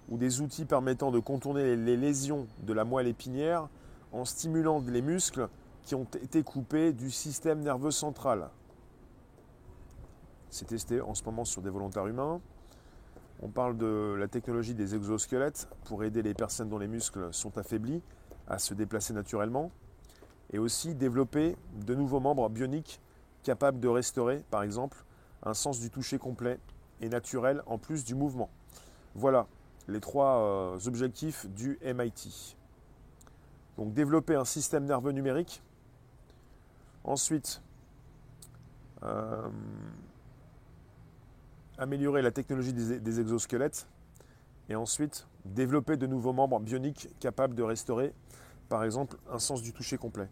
ou 0.09 0.17
des 0.17 0.41
outils 0.41 0.65
permettant 0.65 1.11
de 1.11 1.19
contourner 1.19 1.75
les 1.75 1.97
lésions 1.97 2.47
de 2.63 2.73
la 2.73 2.85
moelle 2.85 3.07
épinière 3.07 3.67
en 4.11 4.25
stimulant 4.25 4.83
les 4.87 5.01
muscles 5.01 5.49
qui 5.83 5.95
ont 5.95 6.07
été 6.21 6.43
coupés 6.43 6.93
du 6.93 7.11
système 7.11 7.61
nerveux 7.61 7.91
central. 7.91 8.49
C'est 10.49 10.65
testé 10.65 11.01
en 11.01 11.13
ce 11.13 11.23
moment 11.23 11.45
sur 11.45 11.61
des 11.61 11.69
volontaires 11.69 12.07
humains. 12.07 12.41
On 13.41 13.49
parle 13.49 13.77
de 13.77 14.15
la 14.17 14.27
technologie 14.27 14.73
des 14.73 14.95
exosquelettes 14.95 15.67
pour 15.85 16.03
aider 16.03 16.21
les 16.21 16.33
personnes 16.33 16.69
dont 16.69 16.79
les 16.79 16.87
muscles 16.87 17.29
sont 17.31 17.57
affaiblis 17.57 18.01
à 18.47 18.59
se 18.59 18.73
déplacer 18.73 19.13
naturellement. 19.13 19.71
Et 20.51 20.57
aussi 20.57 20.95
développer 20.95 21.55
de 21.85 21.93
nouveaux 21.93 22.19
membres 22.19 22.49
bioniques 22.49 22.99
capables 23.43 23.79
de 23.79 23.87
restaurer, 23.87 24.43
par 24.49 24.63
exemple, 24.63 25.05
un 25.43 25.53
sens 25.53 25.79
du 25.79 25.91
toucher 25.91 26.17
complet 26.17 26.59
et 27.01 27.09
naturel 27.09 27.61
en 27.67 27.77
plus 27.77 28.03
du 28.03 28.15
mouvement. 28.15 28.49
Voilà 29.15 29.47
les 29.87 29.99
trois 29.99 30.39
euh, 30.39 30.87
objectifs 30.87 31.47
du 31.47 31.79
MIT. 31.83 32.57
Donc 33.79 33.93
développer 33.93 34.35
un 34.35 34.43
système 34.43 34.83
nerveux 34.83 35.13
numérique. 35.13 35.63
Ensuite, 37.05 37.61
euh, 39.03 39.47
améliorer 41.77 42.21
la 42.21 42.31
technologie 42.31 42.73
des, 42.73 43.19
exosquelettes 43.21 43.87
et 44.67 44.75
ensuite 44.75 45.27
développer 45.45 45.95
de 45.95 46.07
nouveaux 46.07 46.33
membres 46.33 46.59
bioniques 46.59 47.07
capables 47.21 47.55
de 47.55 47.63
restaurer, 47.63 48.13
par 48.67 48.83
exemple, 48.83 49.15
un 49.31 49.39
sens 49.39 49.61
du 49.61 49.71
toucher 49.71 49.97
complet. 49.97 50.27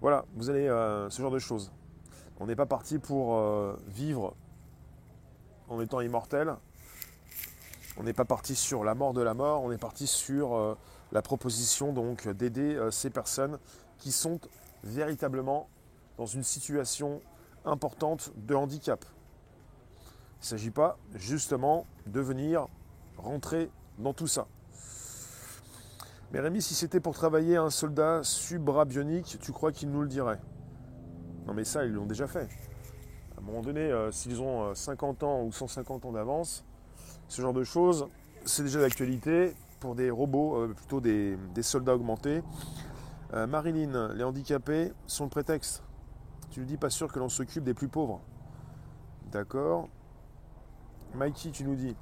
Voilà, 0.00 0.24
vous 0.36 0.48
avez 0.48 0.68
euh, 0.68 1.10
ce 1.10 1.20
genre 1.20 1.32
de 1.32 1.40
choses. 1.40 1.72
On 2.38 2.46
n'est 2.46 2.54
pas 2.54 2.66
parti 2.66 3.00
pour 3.00 3.34
euh, 3.34 3.76
vivre 3.88 4.36
en 5.68 5.80
étant 5.80 6.00
immortel. 6.00 6.54
On 7.96 8.02
n'est 8.02 8.12
pas 8.12 8.24
parti 8.24 8.54
sur 8.54 8.84
la 8.84 8.94
mort 8.94 9.12
de 9.12 9.22
la 9.22 9.34
mort. 9.34 9.62
On 9.62 9.70
est 9.70 9.78
parti 9.78 10.06
sur 10.06 10.54
euh, 10.54 10.76
la 11.12 11.22
proposition 11.22 11.92
donc 11.92 12.28
d'aider 12.28 12.78
ces 12.90 13.10
personnes 13.10 13.58
qui 13.98 14.12
sont 14.12 14.40
véritablement 14.82 15.68
dans 16.18 16.26
une 16.26 16.42
situation 16.42 17.20
importante 17.64 18.32
de 18.36 18.54
handicap. 18.54 19.04
Il 20.40 20.40
ne 20.40 20.46
s'agit 20.46 20.70
pas 20.70 20.98
justement 21.14 21.86
de 22.06 22.20
venir 22.20 22.68
rentrer 23.16 23.70
dans 23.98 24.12
tout 24.12 24.26
ça. 24.26 24.46
Mais 26.32 26.40
Rémi, 26.40 26.60
si 26.60 26.74
c'était 26.74 27.00
pour 27.00 27.14
travailler 27.14 27.56
un 27.56 27.70
soldat 27.70 28.24
sub-bras 28.24 28.84
bionique, 28.84 29.38
tu 29.40 29.52
crois 29.52 29.72
qu'il 29.72 29.90
nous 29.90 30.02
le 30.02 30.08
dirait? 30.08 30.40
Non 31.46 31.54
mais 31.54 31.64
ça, 31.64 31.84
ils 31.84 31.92
l'ont 31.92 32.06
déjà 32.06 32.26
fait. 32.26 32.48
À 33.36 33.40
un 33.40 33.42
moment 33.42 33.62
donné, 33.62 33.80
euh, 33.80 34.10
s'ils 34.10 34.40
ont 34.40 34.74
50 34.74 35.22
euh, 35.22 35.26
ans 35.26 35.42
ou 35.44 35.52
150 35.52 36.04
ans 36.04 36.12
d'avance, 36.12 36.64
ce 37.28 37.42
genre 37.42 37.52
de 37.52 37.64
choses, 37.64 38.08
c'est 38.44 38.62
déjà 38.62 38.80
d'actualité 38.80 39.54
pour 39.80 39.94
des 39.94 40.10
robots, 40.10 40.56
euh, 40.56 40.74
plutôt 40.74 41.00
des, 41.00 41.36
soldats 41.62 41.94
augmentés. 41.94 42.42
Marilyn, 43.48 44.14
les 44.14 44.22
handicapés 44.22 44.92
sont 45.08 45.24
le 45.24 45.30
prétexte. 45.30 45.82
Tu 46.50 46.60
ne 46.60 46.64
dis 46.66 46.76
pas 46.76 46.88
sûr 46.88 47.12
que 47.12 47.18
l'on 47.18 47.28
s'occupe 47.28 47.64
des 47.64 47.74
plus 47.74 47.88
pauvres. 47.88 48.20
D'accord. 49.32 49.88
Mikey, 51.14 51.50
tu 51.50 51.64
nous 51.64 51.74
dis 51.74 51.96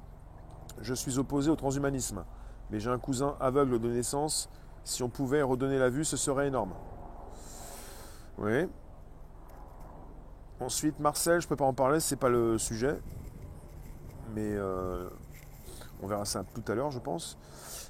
Je 0.79 0.93
suis 0.93 1.17
opposé 1.17 1.49
au 1.49 1.55
transhumanisme, 1.55 2.23
mais 2.69 2.79
j'ai 2.79 2.91
un 2.91 2.99
cousin 2.99 3.35
aveugle 3.39 3.79
de 3.79 3.89
naissance. 3.89 4.49
Si 4.83 5.01
on 5.01 5.09
pouvait 5.09 5.41
redonner 5.41 5.79
la 5.79 5.89
vue, 5.89 6.05
ce 6.05 6.17
serait 6.17 6.47
énorme. 6.47 6.73
Oui. 8.37 8.67
Ensuite, 10.59 10.99
Marcel, 10.99 11.41
je 11.41 11.47
ne 11.47 11.49
peux 11.49 11.55
pas 11.55 11.65
en 11.65 11.73
parler, 11.73 11.99
c'est 11.99 12.15
pas 12.15 12.29
le 12.29 12.57
sujet. 12.57 12.99
Mais 14.33 14.53
euh, 14.53 15.09
on 16.01 16.07
verra 16.07 16.25
ça 16.25 16.43
tout 16.43 16.63
à 16.71 16.75
l'heure, 16.75 16.91
je 16.91 16.99
pense. 16.99 17.37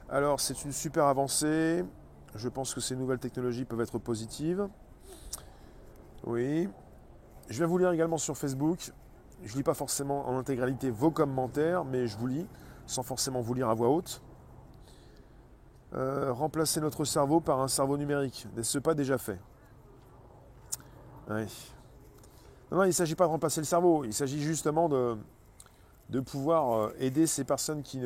Alors, 0.09 0.39
c'est 0.39 0.65
une 0.65 0.71
super 0.71 1.05
avancée. 1.05 1.83
Je 2.35 2.49
pense 2.49 2.73
que 2.73 2.81
ces 2.81 2.95
nouvelles 2.95 3.19
technologies 3.19 3.65
peuvent 3.65 3.81
être 3.81 3.99
positives. 3.99 4.67
Oui. 6.25 6.69
Je 7.49 7.59
vais 7.59 7.65
vous 7.65 7.77
lire 7.77 7.91
également 7.91 8.17
sur 8.17 8.37
Facebook. 8.37 8.91
Je 9.43 9.51
ne 9.51 9.57
lis 9.57 9.63
pas 9.63 9.73
forcément 9.73 10.27
en 10.27 10.37
intégralité 10.37 10.89
vos 10.89 11.11
commentaires, 11.11 11.83
mais 11.85 12.07
je 12.07 12.17
vous 12.17 12.27
lis, 12.27 12.47
sans 12.85 13.03
forcément 13.03 13.41
vous 13.41 13.53
lire 13.53 13.69
à 13.69 13.73
voix 13.73 13.89
haute. 13.89 14.21
Euh, 15.93 16.31
remplacer 16.31 16.81
notre 16.81 17.05
cerveau 17.05 17.39
par 17.39 17.59
un 17.59 17.67
cerveau 17.67 17.97
numérique. 17.97 18.47
N'est-ce 18.55 18.79
pas 18.79 18.93
déjà 18.93 19.17
fait? 19.17 19.39
Oui. 21.29 21.45
Non, 22.71 22.83
il 22.83 22.87
ne 22.87 22.91
s'agit 22.91 23.15
pas 23.15 23.25
de 23.25 23.29
remplacer 23.29 23.61
le 23.61 23.65
cerveau, 23.65 24.03
il 24.03 24.13
s'agit 24.13 24.41
justement 24.41 24.89
de, 24.89 25.15
de 26.09 26.19
pouvoir 26.19 26.73
euh, 26.73 26.95
aider 26.99 27.27
ces 27.27 27.43
personnes 27.43 27.83
qui 27.83 28.01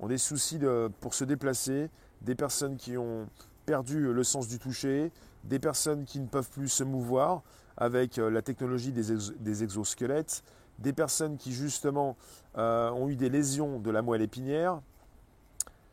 ont 0.00 0.06
des 0.06 0.18
soucis 0.18 0.60
pour 1.00 1.14
se 1.14 1.24
déplacer, 1.24 1.90
des 2.22 2.34
personnes 2.34 2.76
qui 2.76 2.96
ont 2.96 3.28
perdu 3.66 4.12
le 4.12 4.24
sens 4.24 4.48
du 4.48 4.58
toucher, 4.58 5.10
des 5.44 5.58
personnes 5.58 6.04
qui 6.04 6.20
ne 6.20 6.26
peuvent 6.26 6.50
plus 6.50 6.68
se 6.68 6.84
mouvoir, 6.84 7.42
avec 7.76 8.18
euh, 8.18 8.30
la 8.30 8.42
technologie 8.42 8.92
des, 8.92 9.62
exosquelettes, 9.62 10.42
des 10.78 10.92
personnes 10.92 11.36
qui 11.36 11.52
justement 11.52 12.16
euh, 12.56 12.90
ont 12.90 13.08
eu 13.08 13.16
des 13.16 13.28
lésions 13.28 13.78
de 13.78 13.90
la 13.90 14.02
moelle 14.02 14.22
épinière, 14.22 14.80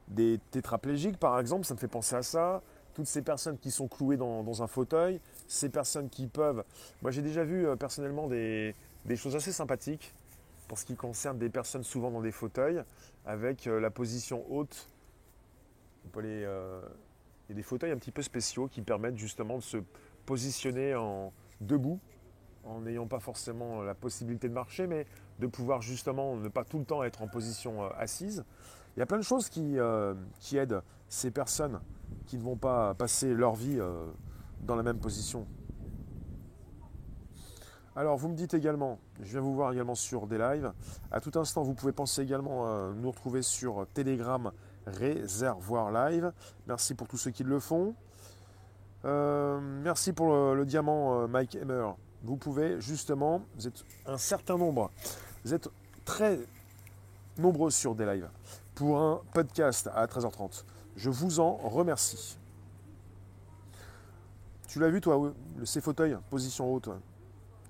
des 0.07 0.39
tétraplégiques 0.51 1.17
par 1.17 1.39
exemple, 1.39 1.65
ça 1.65 1.73
me 1.73 1.79
fait 1.79 1.87
penser 1.87 2.15
à 2.15 2.23
ça, 2.23 2.61
toutes 2.93 3.07
ces 3.07 3.21
personnes 3.21 3.57
qui 3.57 3.71
sont 3.71 3.87
clouées 3.87 4.17
dans, 4.17 4.61
un 4.63 4.67
fauteuil, 4.67 5.19
ces 5.47 5.69
personnes 5.69 6.09
qui 6.09 6.27
peuvent... 6.27 6.63
Moi 7.01 7.11
j'ai 7.11 7.21
déjà 7.21 7.43
vu 7.43 7.67
euh, 7.67 7.75
personnellement 7.75 8.27
des, 8.27 8.75
choses 9.15 9.35
assez 9.35 9.51
sympathiques 9.51 10.13
pour 10.67 10.77
ce 10.77 10.85
qui 10.85 10.95
concerne 10.95 11.37
des 11.37 11.49
personnes 11.49 11.83
souvent 11.83 12.11
dans 12.11 12.21
des 12.21 12.31
fauteuils, 12.31 12.83
avec 13.25 13.65
la 13.65 13.89
position 13.89 14.45
haute. 14.49 14.87
il 16.15 16.41
y 16.41 16.45
a 16.45 17.55
des 17.55 17.63
fauteuils 17.63 17.91
un 17.91 17.97
petit 17.97 18.11
peu 18.11 18.21
spéciaux 18.21 18.67
qui 18.67 18.81
permettent 18.81 19.17
justement 19.17 19.57
de 19.57 19.63
se 19.63 19.77
positionner 20.25 20.95
en, 20.95 21.33
debout 21.61 21.99
en 22.65 22.81
n'ayant 22.81 23.07
pas 23.07 23.19
forcément 23.19 23.81
la 23.81 23.93
possibilité 23.93 24.47
de 24.47 24.53
marcher, 24.53 24.87
mais 24.87 25.05
de 25.39 25.47
pouvoir 25.47 25.81
justement 25.81 26.35
ne 26.37 26.47
pas 26.47 26.63
tout 26.63 26.79
le 26.79 26.85
temps 26.85 27.03
être 27.03 27.21
en 27.21 27.27
position 27.27 27.91
assise. 27.91 28.45
Il 28.95 28.99
y 28.99 29.03
a 29.03 29.05
plein 29.05 29.17
de 29.17 29.23
choses 29.23 29.49
qui, 29.49 29.77
qui 30.39 30.57
aident 30.57 30.81
ces 31.09 31.31
personnes 31.31 31.81
qui 32.25 32.37
ne 32.37 32.43
vont 32.43 32.55
pas 32.55 32.93
passer 32.93 33.33
leur 33.33 33.55
vie 33.55 33.79
dans 34.61 34.75
la 34.75 34.83
même 34.83 34.99
position. 34.99 35.45
Alors, 37.95 38.17
vous 38.17 38.27
me 38.27 38.35
dites 38.35 38.55
également, 38.55 38.97
je 39.21 39.29
viens 39.31 39.41
vous 39.41 39.53
voir 39.53 39.71
également 39.71 39.93
sur 39.93 40.25
des 40.25 40.39
lives. 40.39 40.71
À 41.11 41.21
tout 41.21 41.31
instant, 41.35 41.61
vous 41.61 41.75
pouvez 41.75 41.91
penser 41.91 42.23
également 42.23 42.65
à 42.65 42.91
nous 42.95 43.11
retrouver 43.11 43.43
sur 43.43 43.85
Telegram 43.93 44.51
Réservoir 44.87 45.91
Live. 45.91 46.31
Merci 46.67 46.95
pour 46.95 47.07
tous 47.07 47.17
ceux 47.17 47.29
qui 47.29 47.43
le 47.43 47.59
font. 47.59 47.93
Euh, 49.05 49.59
merci 49.83 50.11
pour 50.11 50.55
le, 50.55 50.65
diamant 50.65 51.21
euh, 51.21 51.27
Mike 51.27 51.55
Emmer. 51.61 51.87
Vous 52.23 52.35
pouvez 52.37 52.81
justement, 52.81 53.43
vous 53.55 53.67
êtes 53.67 53.83
un 54.07 54.17
certain 54.17 54.57
nombre, 54.57 54.89
vous 55.43 55.53
êtes 55.53 55.69
très 56.05 56.39
nombreux 57.37 57.69
sur 57.69 57.95
des 57.95 58.05
lives 58.05 58.29
pour 58.75 58.99
un 58.99 59.21
podcast 59.33 59.89
à 59.93 60.05
13h30. 60.07 60.63
Je 60.95 61.09
vous 61.09 61.39
en 61.39 61.57
remercie. 61.57 62.39
Tu 64.67 64.79
l'as 64.79 64.89
vu 64.89 65.01
toi, 65.01 65.33
ces 65.65 65.81
fauteuils, 65.81 66.17
position 66.29 66.73
haute? 66.73 66.89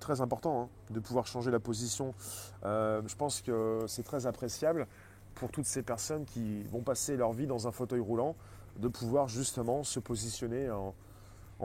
Très 0.03 0.21
important 0.21 0.63
hein, 0.63 0.69
de 0.91 0.99
pouvoir 0.99 1.25
changer 1.25 1.49
la 1.49 1.59
position. 1.59 2.13
Euh, 2.65 3.01
je 3.07 3.15
pense 3.15 3.41
que 3.41 3.79
c'est 3.87 4.03
très 4.03 4.27
appréciable 4.27 4.87
pour 5.33 5.49
toutes 5.49 5.65
ces 5.65 5.81
personnes 5.81 6.25
qui 6.25 6.63
vont 6.63 6.81
passer 6.81 7.17
leur 7.17 7.31
vie 7.31 7.47
dans 7.47 7.67
un 7.67 7.71
fauteuil 7.71 8.01
roulant, 8.01 8.35
de 8.77 8.87
pouvoir 8.87 9.27
justement 9.27 9.83
se 9.83 9.99
positionner 9.99 10.69
en, 10.69 10.93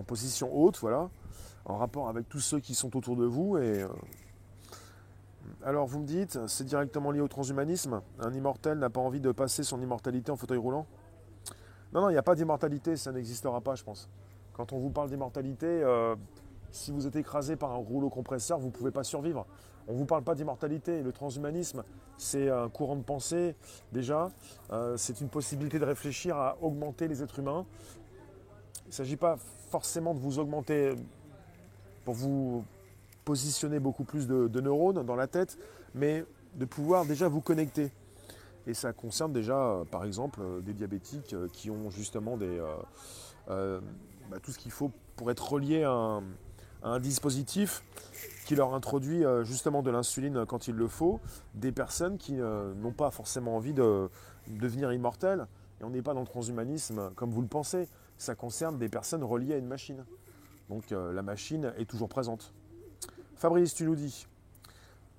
position 0.06 0.56
haute, 0.56 0.78
voilà, 0.78 1.10
en 1.64 1.76
rapport 1.76 2.08
avec 2.08 2.28
tous 2.28 2.38
ceux 2.38 2.60
qui 2.60 2.74
sont 2.74 2.96
autour 2.96 3.16
de 3.16 3.24
vous. 3.24 3.58
Et, 3.58 3.82
euh, 3.82 3.88
alors 5.64 5.86
vous 5.86 5.98
me 5.98 6.06
dites, 6.06 6.38
c'est 6.46 6.64
directement 6.64 7.10
lié 7.10 7.20
au 7.20 7.28
transhumanisme? 7.28 8.00
Un 8.20 8.32
immortel 8.32 8.78
n'a 8.78 8.90
pas 8.90 9.00
envie 9.00 9.20
de 9.20 9.32
passer 9.32 9.64
son 9.64 9.80
immortalité 9.82 10.30
en 10.30 10.36
fauteuil 10.36 10.58
roulant? 10.58 10.86
Non, 11.92 12.02
non, 12.02 12.10
il 12.10 12.12
n'y 12.12 12.18
a 12.18 12.22
pas 12.22 12.34
d'immortalité, 12.34 12.96
ça 12.96 13.12
n'existera 13.12 13.60
pas, 13.60 13.74
je 13.74 13.82
pense. 13.82 14.08
Quand 14.52 14.72
on 14.72 14.78
vous 14.78 14.90
parle 14.90 15.08
d'immortalité, 15.08 15.66
euh, 15.66 16.14
si 16.70 16.90
vous 16.90 17.06
êtes 17.06 17.16
écrasé 17.16 17.56
par 17.56 17.72
un 17.72 17.76
rouleau 17.76 18.10
compresseur, 18.10 18.58
vous 18.58 18.66
ne 18.66 18.72
pouvez 18.72 18.90
pas 18.90 19.04
survivre. 19.04 19.46
On 19.88 19.94
ne 19.94 19.98
vous 19.98 20.04
parle 20.04 20.22
pas 20.22 20.34
d'immortalité. 20.34 21.02
Le 21.02 21.12
transhumanisme, 21.12 21.82
c'est 22.18 22.50
un 22.50 22.68
courant 22.68 22.96
de 22.96 23.02
pensée 23.02 23.56
déjà. 23.90 24.30
Euh, 24.70 24.96
c'est 24.98 25.22
une 25.22 25.30
possibilité 25.30 25.78
de 25.78 25.84
réfléchir 25.84 26.36
à 26.36 26.58
augmenter 26.60 27.08
les 27.08 27.22
êtres 27.22 27.38
humains. 27.38 27.64
Il 28.84 28.88
ne 28.88 28.92
s'agit 28.92 29.16
pas 29.16 29.36
forcément 29.70 30.14
de 30.14 30.20
vous 30.20 30.38
augmenter 30.38 30.94
pour 32.04 32.14
vous 32.14 32.64
positionner 33.24 33.78
beaucoup 33.80 34.04
plus 34.04 34.26
de, 34.26 34.60
neurones 34.60 35.04
dans 35.04 35.16
la 35.16 35.26
tête, 35.26 35.58
mais 35.94 36.24
de 36.54 36.64
pouvoir 36.66 37.06
déjà 37.06 37.28
vous 37.28 37.40
connecter. 37.40 37.90
Et 38.66 38.74
ça 38.74 38.92
concerne 38.92 39.32
déjà, 39.32 39.58
euh, 39.58 39.84
par 39.84 40.04
exemple, 40.04 40.40
euh, 40.42 40.60
des 40.60 40.74
diabétiques 40.74 41.34
qui 41.52 41.70
ont 41.70 41.88
justement 41.90 42.36
des, 42.36 42.60
bah, 43.46 44.38
tout 44.42 44.50
ce 44.50 44.58
qu'il 44.58 44.72
faut 44.72 44.90
pour 45.16 45.30
être 45.30 45.50
relié 45.52 45.84
à 45.84 45.92
un, 45.92 46.22
un 46.82 47.00
dispositif 47.00 47.82
qui 48.46 48.56
leur 48.56 48.74
introduit 48.74 49.24
euh, 49.24 49.44
justement 49.44 49.82
de 49.82 49.90
l'insuline 49.90 50.46
quand 50.46 50.68
il 50.68 50.74
le 50.74 50.88
faut, 50.88 51.20
des 51.54 51.72
personnes 51.72 52.16
qui 52.16 52.40
euh, 52.40 52.72
n'ont 52.74 52.92
pas 52.92 53.10
forcément 53.10 53.56
envie 53.56 53.74
de, 53.74 54.08
devenir 54.48 54.92
immortelles. 54.92 55.46
Et 55.80 55.84
on 55.84 55.90
n'est 55.90 56.02
pas 56.02 56.14
dans 56.14 56.20
le 56.20 56.26
transhumanisme 56.26 57.10
comme 57.14 57.30
vous 57.30 57.42
le 57.42 57.46
pensez. 57.46 57.88
Ça 58.16 58.34
concerne 58.34 58.78
des 58.78 58.88
personnes 58.88 59.22
reliées 59.22 59.54
à 59.54 59.58
une 59.58 59.66
machine. 59.66 60.04
Donc 60.70 60.92
euh, 60.92 61.12
la 61.12 61.22
machine 61.22 61.72
est 61.76 61.84
toujours 61.84 62.08
présente. 62.08 62.54
Fabrice, 63.36 63.74
tu 63.74 63.84
nous 63.84 63.94
dis, 63.94 64.26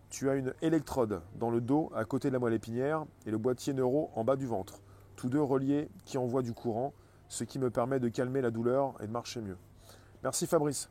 tu 0.09 0.29
as 0.29 0.35
une 0.35 0.53
électrode 0.61 1.21
dans 1.35 1.51
le 1.51 1.61
dos 1.61 1.91
à 1.95 2.03
côté 2.05 2.29
de 2.29 2.33
la 2.33 2.39
moelle 2.39 2.53
épinière 2.53 3.05
et 3.25 3.31
le 3.31 3.37
boîtier 3.37 3.73
neuro 3.73 4.09
en 4.15 4.23
bas 4.23 4.35
du 4.35 4.47
ventre. 4.47 4.81
Tous 5.15 5.29
deux 5.29 5.41
reliés 5.41 5.87
qui 6.05 6.17
envoient 6.17 6.41
du 6.41 6.53
courant, 6.53 6.93
ce 7.27 7.43
qui 7.43 7.59
me 7.59 7.69
permet 7.69 7.99
de 7.99 8.09
calmer 8.09 8.41
la 8.41 8.49
douleur 8.49 8.95
et 9.01 9.07
de 9.07 9.11
marcher 9.11 9.39
mieux. 9.39 9.57
Merci 10.23 10.47
Fabrice 10.47 10.89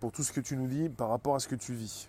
pour 0.00 0.12
tout 0.12 0.22
ce 0.22 0.32
que 0.32 0.40
tu 0.40 0.56
nous 0.56 0.66
dis 0.66 0.88
par 0.88 1.08
rapport 1.08 1.34
à 1.34 1.40
ce 1.40 1.48
que 1.48 1.54
tu 1.54 1.74
vis. 1.74 2.08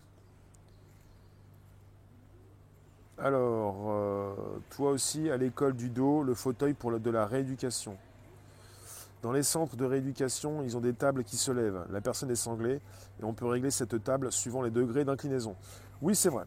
Alors, 3.20 3.86
euh, 3.88 4.36
toi 4.70 4.92
aussi, 4.92 5.30
à 5.32 5.38
l'école 5.38 5.76
du 5.76 5.90
dos, 5.90 6.22
le 6.22 6.36
fauteuil 6.36 6.74
pour 6.74 7.00
de 7.00 7.10
la 7.10 7.26
rééducation. 7.26 7.98
Dans 9.24 9.32
les 9.32 9.42
centres 9.42 9.76
de 9.76 9.86
rééducation, 9.86 10.62
ils 10.62 10.78
ont 10.78 10.82
des 10.82 10.94
tables 10.94 11.24
qui 11.24 11.38
se 11.38 11.52
lèvent. 11.52 11.86
La 11.90 12.02
personne 12.02 12.30
est 12.30 12.36
sanglée 12.36 12.80
et 13.20 13.24
on 13.24 13.34
peut 13.34 13.48
régler 13.48 13.72
cette 13.72 14.04
table 14.04 14.32
suivant 14.32 14.62
les 14.62 14.70
degrés 14.70 15.04
d'inclinaison. 15.04 15.56
Oui, 16.02 16.16
c'est 16.16 16.30
vrai. 16.30 16.46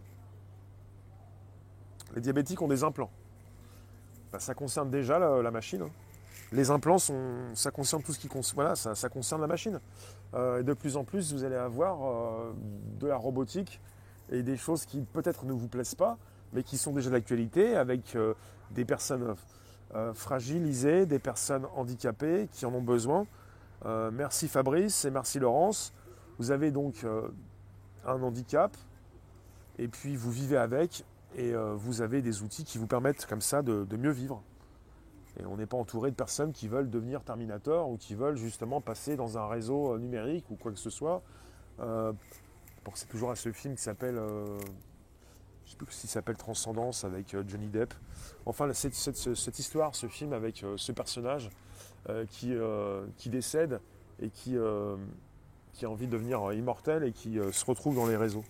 Les 2.15 2.21
diabétiques 2.21 2.63
ont 2.63 2.69
des 2.69 2.85
implants. 2.85 3.11
Ben, 4.33 4.39
ça 4.39 4.55
concerne 4.55 4.91
déjà 4.91 5.19
la, 5.19 5.51
machine. 5.51 5.83
Hein 5.83 5.91
les 6.53 6.71
implants, 6.71 6.99
ça 7.55 7.71
concerne 7.71 8.03
tout 8.03 8.13
ce 8.13 8.19
qui 8.19 8.29
voilà, 8.55 8.75
ça, 8.75 8.95
ça 8.95 9.09
concerne 9.09 9.41
la 9.41 9.47
machine. 9.47 9.81
Euh, 10.35 10.61
et 10.61 10.65
de 10.65 10.73
plus 10.73 10.97
en 10.97 11.05
plus, 11.05 11.33
vous 11.33 11.45
allez 11.45 11.57
avoir 11.57 11.99
euh, 12.03 12.53
de 12.99 13.07
la 13.07 13.17
robotique 13.17 13.81
et 14.31 14.43
des 14.43 14.57
choses 14.57 14.85
qui 14.85 15.01
peut-être 15.01 15.45
ne 15.45 15.53
vous 15.53 15.69
plaisent 15.69 15.95
pas, 15.95 16.19
mais 16.53 16.63
qui 16.63 16.77
sont 16.77 16.93
déjà 16.93 17.11
d'actualité 17.11 17.77
avec 17.77 18.17
euh, 18.17 18.35
des 18.71 18.85
personnes 18.85 19.35
fragilisées, 20.15 21.05
des 21.05 21.19
personnes 21.19 21.67
handicapées 21.75 22.49
qui 22.53 22.65
en 22.65 22.73
ont 22.73 22.81
besoin. 22.81 23.27
merci 24.13 24.47
Fabrice 24.47 25.05
et 25.05 25.11
merci 25.11 25.41
Laurence. 25.41 25.93
Vous 26.39 26.53
avez 26.53 26.71
donc 26.71 27.05
un 28.07 28.23
handicap 28.23 28.77
et 29.81 29.89
puis 29.89 30.15
vous 30.15 30.31
vivez 30.31 30.59
avec 30.59 31.05
et 31.37 31.53
vous 31.75 32.03
avez 32.03 32.23
des 32.23 32.43
outils 32.43 32.63
qui 32.63 32.79
vous 32.79 32.87
permettent 32.87 33.27
comme 33.27 33.41
ça 33.41 33.63
de 33.63 33.97
mieux 33.97 34.13
vivre. 34.13 34.45
On 35.47 35.57
n'est 35.57 35.67
pas 35.67 35.77
entouré 35.77 36.11
de 36.11 36.17
personnes 36.17 36.53
qui 36.53 36.69
veulent 36.69 36.91
devenir 36.91 37.23
Terminator 37.23 37.89
ou 37.89 37.97
qui 37.97 38.15
veulent 38.15 38.37
justement 38.37 38.81
passer 38.81 39.17
dans 39.17 39.39
un 39.39 39.49
réseau 39.49 39.95
euh, 39.95 39.99
numérique 39.99 40.45
ou 40.51 40.57
quoi 40.57 40.73
que 40.73 40.79
ce 40.79 40.91
soit. 40.91 41.23
Euh, 41.81 42.13
toujours 43.09 43.31
à 43.31 43.37
ce 43.37 43.53
film 43.53 43.75
qui 43.75 43.83
s'appelle, 43.83 44.17
euh, 44.17 44.59
Transcendance 46.37 47.05
avec 47.05 47.35
euh, 47.35 47.45
Johnny 47.47 47.69
Depp. 47.69 47.95
Enfin, 48.47 48.73
cette, 48.73 49.59
histoire, 49.59 49.95
ce 49.95 50.09
film 50.09 50.33
avec 50.33 50.65
ce 50.77 50.93
personnage 50.93 51.51
qui, 52.31 52.55
qui 53.17 53.29
décède 53.29 53.81
et 54.21 54.31
qui, 54.31 54.57
qui 55.75 55.85
a 55.85 55.91
envie 55.91 56.07
de 56.07 56.13
devenir 56.13 56.53
immortel 56.53 57.05
et 57.05 57.13
qui 57.13 57.39
se 57.53 57.65
retrouve 57.65 57.95
dans 57.95 58.07
les 58.07 58.17
réseaux. 58.17 58.45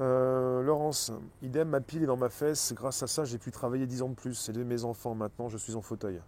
Euh, 0.00 0.62
Laurence, 0.62 1.12
idem, 1.42 1.68
ma 1.68 1.80
pile 1.80 2.04
est 2.04 2.06
dans 2.06 2.16
ma 2.16 2.30
fesse. 2.30 2.72
Grâce 2.74 3.02
à 3.02 3.06
ça, 3.06 3.24
j'ai 3.24 3.38
pu 3.38 3.50
travailler 3.50 3.86
10 3.86 4.02
ans 4.02 4.08
de 4.08 4.14
plus. 4.14 4.34
C'est 4.34 4.56
mes 4.56 4.84
enfants 4.84 5.14
maintenant, 5.14 5.48
je 5.48 5.58
suis 5.58 5.74
en 5.74 5.82
fauteuil. 5.82 6.20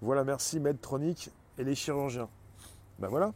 Voilà, 0.00 0.24
merci 0.24 0.60
Medtronic 0.60 1.30
et 1.58 1.64
les 1.64 1.74
chirurgiens. 1.74 2.28
Ben 2.98 3.08
voilà. 3.08 3.32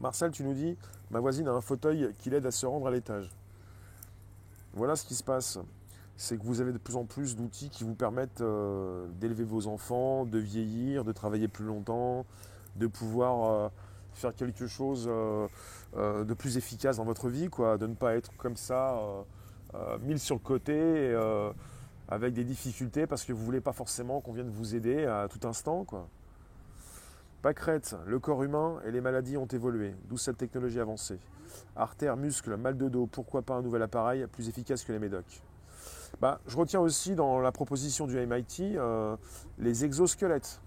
Marcel, 0.00 0.30
tu 0.30 0.44
nous 0.44 0.54
dis, 0.54 0.76
ma 1.10 1.20
voisine 1.20 1.48
a 1.48 1.52
un 1.52 1.60
fauteuil 1.60 2.14
qui 2.18 2.30
l'aide 2.30 2.46
à 2.46 2.50
se 2.50 2.66
rendre 2.66 2.86
à 2.86 2.90
l'étage. 2.90 3.30
Voilà 4.74 4.96
ce 4.96 5.04
qui 5.04 5.14
se 5.14 5.24
passe. 5.24 5.58
C'est 6.16 6.36
que 6.36 6.42
vous 6.42 6.60
avez 6.60 6.72
de 6.72 6.78
plus 6.78 6.96
en 6.96 7.04
plus 7.04 7.34
d'outils 7.34 7.70
qui 7.70 7.84
vous 7.84 7.94
permettent 7.94 8.42
euh, 8.42 9.06
d'élever 9.20 9.44
vos 9.44 9.66
enfants, 9.68 10.26
de 10.26 10.38
vieillir, 10.38 11.04
de 11.04 11.12
travailler 11.12 11.48
plus 11.48 11.64
longtemps, 11.64 12.26
de 12.76 12.86
pouvoir 12.86 13.44
euh, 13.44 13.68
faire 14.14 14.34
quelque 14.34 14.66
chose 14.66 15.06
euh, 15.08 15.48
euh, 15.96 16.24
de 16.24 16.34
plus 16.34 16.56
efficace 16.56 16.96
dans 16.96 17.04
votre 17.04 17.28
vie, 17.28 17.48
quoi, 17.48 17.78
de 17.78 17.86
ne 17.86 17.94
pas 17.94 18.14
être 18.14 18.36
comme 18.36 18.56
ça, 18.56 18.98
euh, 19.74 19.98
mille 20.02 20.18
sur 20.18 20.36
le 20.36 20.40
côté, 20.40 21.16
avec 22.08 22.34
des 22.34 22.44
difficultés 22.44 23.06
parce 23.06 23.24
que 23.24 23.32
vous 23.32 23.40
ne 23.40 23.44
voulez 23.44 23.60
pas 23.60 23.72
forcément 23.72 24.20
qu'on 24.20 24.32
vienne 24.32 24.50
vous 24.50 24.74
aider 24.74 25.06
à 25.06 25.28
tout 25.28 25.46
instant. 25.46 25.84
Quoi. 25.84 26.08
Pâquerette, 27.42 27.96
le 28.06 28.18
corps 28.18 28.42
humain 28.42 28.80
et 28.84 28.90
les 28.90 29.00
maladies 29.00 29.36
ont 29.36 29.46
évolué, 29.46 29.94
d'où 30.08 30.16
cette 30.16 30.36
technologie 30.36 30.80
avancée. 30.80 31.18
Artères, 31.76 32.16
muscles, 32.16 32.56
mal 32.56 32.76
de 32.76 32.88
dos, 32.88 33.06
pourquoi 33.06 33.42
pas 33.42 33.54
un 33.54 33.62
nouvel 33.62 33.82
appareil 33.82 34.26
plus 34.26 34.48
efficace 34.48 34.84
que 34.84 34.92
les 34.92 34.98
médocs 34.98 35.40
bah, 36.20 36.40
Je 36.46 36.56
retiens 36.56 36.80
aussi 36.80 37.14
dans 37.14 37.38
la 37.38 37.52
proposition 37.52 38.06
du 38.06 38.16
MIT 38.16 38.76
les 39.58 39.84
exosquelettes. 39.84 40.60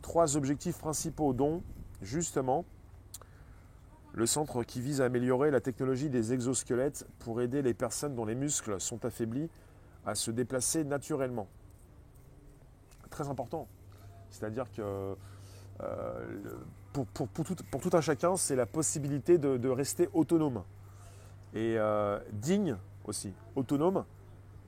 Trois 0.00 0.36
objectifs 0.36 0.78
principaux 0.78 1.32
dont 1.32 1.62
justement 2.04 2.64
le 4.12 4.26
centre 4.26 4.62
qui 4.62 4.80
vise 4.80 5.00
à 5.00 5.06
améliorer 5.06 5.50
la 5.50 5.60
technologie 5.60 6.08
des 6.08 6.32
exosquelettes 6.32 7.06
pour 7.18 7.40
aider 7.40 7.62
les 7.62 7.74
personnes 7.74 8.14
dont 8.14 8.24
les 8.24 8.36
muscles 8.36 8.80
sont 8.80 9.04
affaiblis 9.04 9.50
à 10.06 10.14
se 10.14 10.30
déplacer 10.30 10.84
naturellement. 10.84 11.48
Très 13.10 13.28
important. 13.28 13.66
C'est-à-dire 14.30 14.70
que 14.70 15.16
euh, 15.80 16.38
pour, 16.92 17.06
tout, 17.10 17.96
un 17.96 18.00
chacun, 18.00 18.36
c'est 18.36 18.54
la 18.54 18.66
possibilité 18.66 19.36
de, 19.38 19.68
rester 19.68 20.08
autonome 20.12 20.62
et 21.52 21.76
euh, 21.76 22.20
digne 22.32 22.76
aussi, 23.04 23.32
autonome 23.56 24.04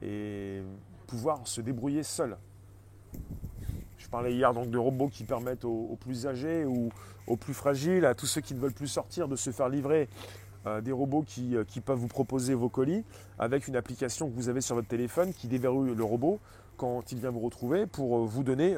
et 0.03 0.63
pouvoir 1.07 1.47
se 1.47 1.61
débrouiller 1.61 2.03
seul. 2.03 2.37
Je 3.99 4.09
parlais 4.09 4.35
hier 4.35 4.53
donc 4.53 4.71
de 4.71 4.79
robots 4.79 5.09
qui 5.09 5.25
permettent 5.25 5.65
aux, 5.65 5.97
plus 6.01 6.27
âgés 6.27 6.65
ou 6.65 6.91
aux 7.27 7.37
plus 7.37 7.55
fragiles, 7.55 8.05
à 8.05 8.15
tous 8.15 8.27
ceux 8.27 8.41
qui 8.41 8.55
ne 8.55 8.61
veulent 8.61 8.73
plus 8.73 8.89
sortir, 8.89 9.29
de 9.29 9.37
se 9.37 9.51
faire 9.51 9.69
livrer 9.69 10.09
euh, 10.67 10.81
des 10.81 10.93
robots 10.93 11.23
qui, 11.23 11.57
qui, 11.67 11.81
peuvent 11.81 11.99
vous 11.99 12.09
proposer 12.09 12.55
vos 12.55 12.69
colis 12.69 13.05
avec 13.39 13.69
une 13.69 13.77
application 13.77 14.29
que 14.29 14.35
vous 14.35 14.49
avez 14.49 14.61
sur 14.61 14.75
votre 14.75 14.89
téléphone 14.89 15.33
qui 15.33 15.49
déverrouille 15.49 15.95
le 15.95 16.05
robot 16.05 16.39
quand 16.77 17.11
il 17.13 17.19
vient 17.19 17.31
vous 17.31 17.41
retrouver 17.41 17.87
pour 17.87 18.27
vous 18.27 18.43
donner 18.43 18.77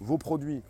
vos 0.00 0.16
produits. 0.16 0.62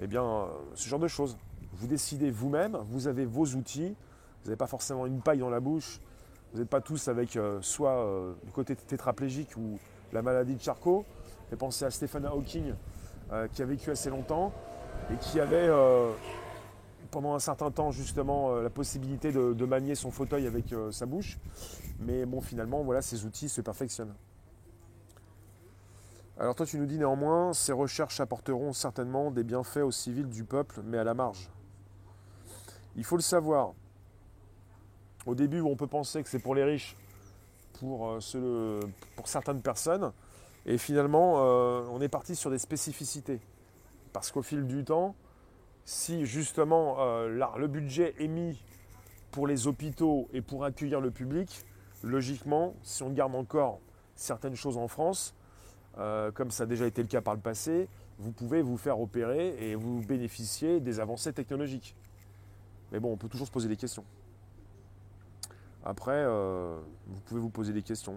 Eh 0.00 0.06
bien, 0.06 0.46
ce 0.74 0.88
genre 0.88 0.98
de 0.98 1.08
choses. 1.08 1.36
Vous 1.74 1.86
décidez 1.86 2.30
vous-même, 2.30 2.76
vous 2.90 3.06
avez 3.06 3.24
vos 3.24 3.46
outils, 3.46 3.94
vous 4.42 4.48
n'avez 4.48 4.56
pas 4.56 4.66
forcément 4.66 5.06
une 5.06 5.20
paille 5.20 5.38
dans 5.38 5.50
la 5.50 5.60
bouche, 5.60 6.00
vous 6.52 6.60
n'êtes 6.60 6.68
pas 6.68 6.80
tous 6.80 7.08
avec 7.08 7.36
euh, 7.36 7.58
soit 7.62 8.04
euh, 8.04 8.34
du 8.44 8.52
côté 8.52 8.76
tétraplégique 8.76 9.56
ou 9.56 9.78
la 10.12 10.20
maladie 10.20 10.54
de 10.54 10.60
Charcot. 10.60 11.06
J'ai 11.52 11.58
pensé 11.58 11.84
à 11.84 11.90
Stephen 11.90 12.24
Hawking 12.24 12.72
euh, 13.30 13.46
qui 13.46 13.60
a 13.60 13.66
vécu 13.66 13.90
assez 13.90 14.08
longtemps 14.08 14.54
et 15.12 15.16
qui 15.16 15.38
avait 15.38 15.68
pendant 17.10 17.34
un 17.34 17.38
certain 17.38 17.70
temps 17.70 17.90
justement 17.90 18.54
la 18.54 18.70
possibilité 18.70 19.32
de, 19.32 19.66
manier 19.66 19.94
son 19.94 20.10
fauteuil 20.10 20.46
avec 20.46 20.74
sa 20.92 21.04
bouche. 21.04 21.38
Mais 21.98 22.24
bon, 22.24 22.40
finalement, 22.40 22.82
voilà, 22.82 23.02
ces 23.02 23.26
outils 23.26 23.50
se 23.50 23.60
perfectionnent. 23.60 24.14
Alors 26.38 26.54
toi, 26.54 26.64
tu 26.64 26.78
nous 26.78 26.86
dis 26.86 26.96
néanmoins, 26.96 27.52
ces 27.52 27.72
recherches 27.72 28.18
apporteront 28.20 28.72
certainement 28.72 29.30
des 29.30 29.44
bienfaits 29.44 29.82
aux 29.84 29.90
civils 29.90 30.30
du 30.30 30.44
peuple, 30.44 30.80
mais 30.82 30.96
à 30.96 31.04
la 31.04 31.12
marge. 31.12 31.50
Il 32.96 33.04
faut 33.04 33.16
le 33.16 33.22
savoir. 33.22 33.74
Au 35.26 35.34
début, 35.34 35.60
on 35.60 35.76
peut 35.76 35.86
penser 35.86 36.22
que 36.22 36.30
c'est 36.30 36.38
pour 36.38 36.54
les 36.54 36.64
riches, 36.64 36.96
pour, 37.78 38.08
euh, 38.08 38.80
pour 39.16 39.28
certaines 39.28 39.60
personnes, 39.60 40.12
et 40.66 40.78
finalement, 40.78 41.34
euh, 41.38 41.84
on 41.90 42.00
est 42.00 42.08
parti 42.08 42.36
sur 42.36 42.50
des 42.50 42.58
spécificités. 42.58 43.40
Parce 44.12 44.30
qu'au 44.30 44.42
fil 44.42 44.66
du 44.66 44.84
temps, 44.84 45.14
si 45.84 46.24
justement 46.26 46.96
euh, 47.00 47.28
le 47.56 47.66
budget 47.66 48.14
est 48.18 48.28
mis 48.28 48.62
pour 49.30 49.46
les 49.46 49.66
hôpitaux 49.66 50.28
et 50.32 50.40
pour 50.40 50.64
accueillir 50.64 51.00
le 51.00 51.10
public, 51.10 51.64
logiquement, 52.02 52.74
si 52.82 53.02
on 53.02 53.10
garde 53.10 53.34
encore 53.34 53.80
certaines 54.14 54.54
choses 54.54 54.76
en 54.76 54.86
France, 54.86 55.34
euh, 55.98 56.30
comme 56.30 56.50
ça 56.50 56.64
a 56.64 56.66
déjà 56.66 56.86
été 56.86 57.02
le 57.02 57.08
cas 57.08 57.20
par 57.20 57.34
le 57.34 57.40
passé, 57.40 57.88
vous 58.18 58.32
pouvez 58.32 58.62
vous 58.62 58.76
faire 58.76 59.00
opérer 59.00 59.56
et 59.58 59.74
vous 59.74 60.00
bénéficier 60.02 60.80
des 60.80 61.00
avancées 61.00 61.32
technologiques. 61.32 61.96
Mais 62.92 63.00
bon, 63.00 63.12
on 63.12 63.16
peut 63.16 63.28
toujours 63.28 63.46
se 63.46 63.52
poser 63.52 63.68
des 63.68 63.76
questions. 63.76 64.04
Après, 65.84 66.24
vous 66.24 67.20
pouvez 67.24 67.40
vous 67.40 67.50
poser 67.50 67.72
des 67.72 67.82
questions. 67.82 68.16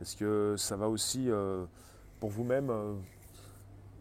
Est-ce 0.00 0.16
que 0.16 0.54
ça 0.56 0.76
va 0.76 0.88
aussi, 0.88 1.30
euh, 1.30 1.64
pour 2.20 2.30
vous-même, 2.30 2.72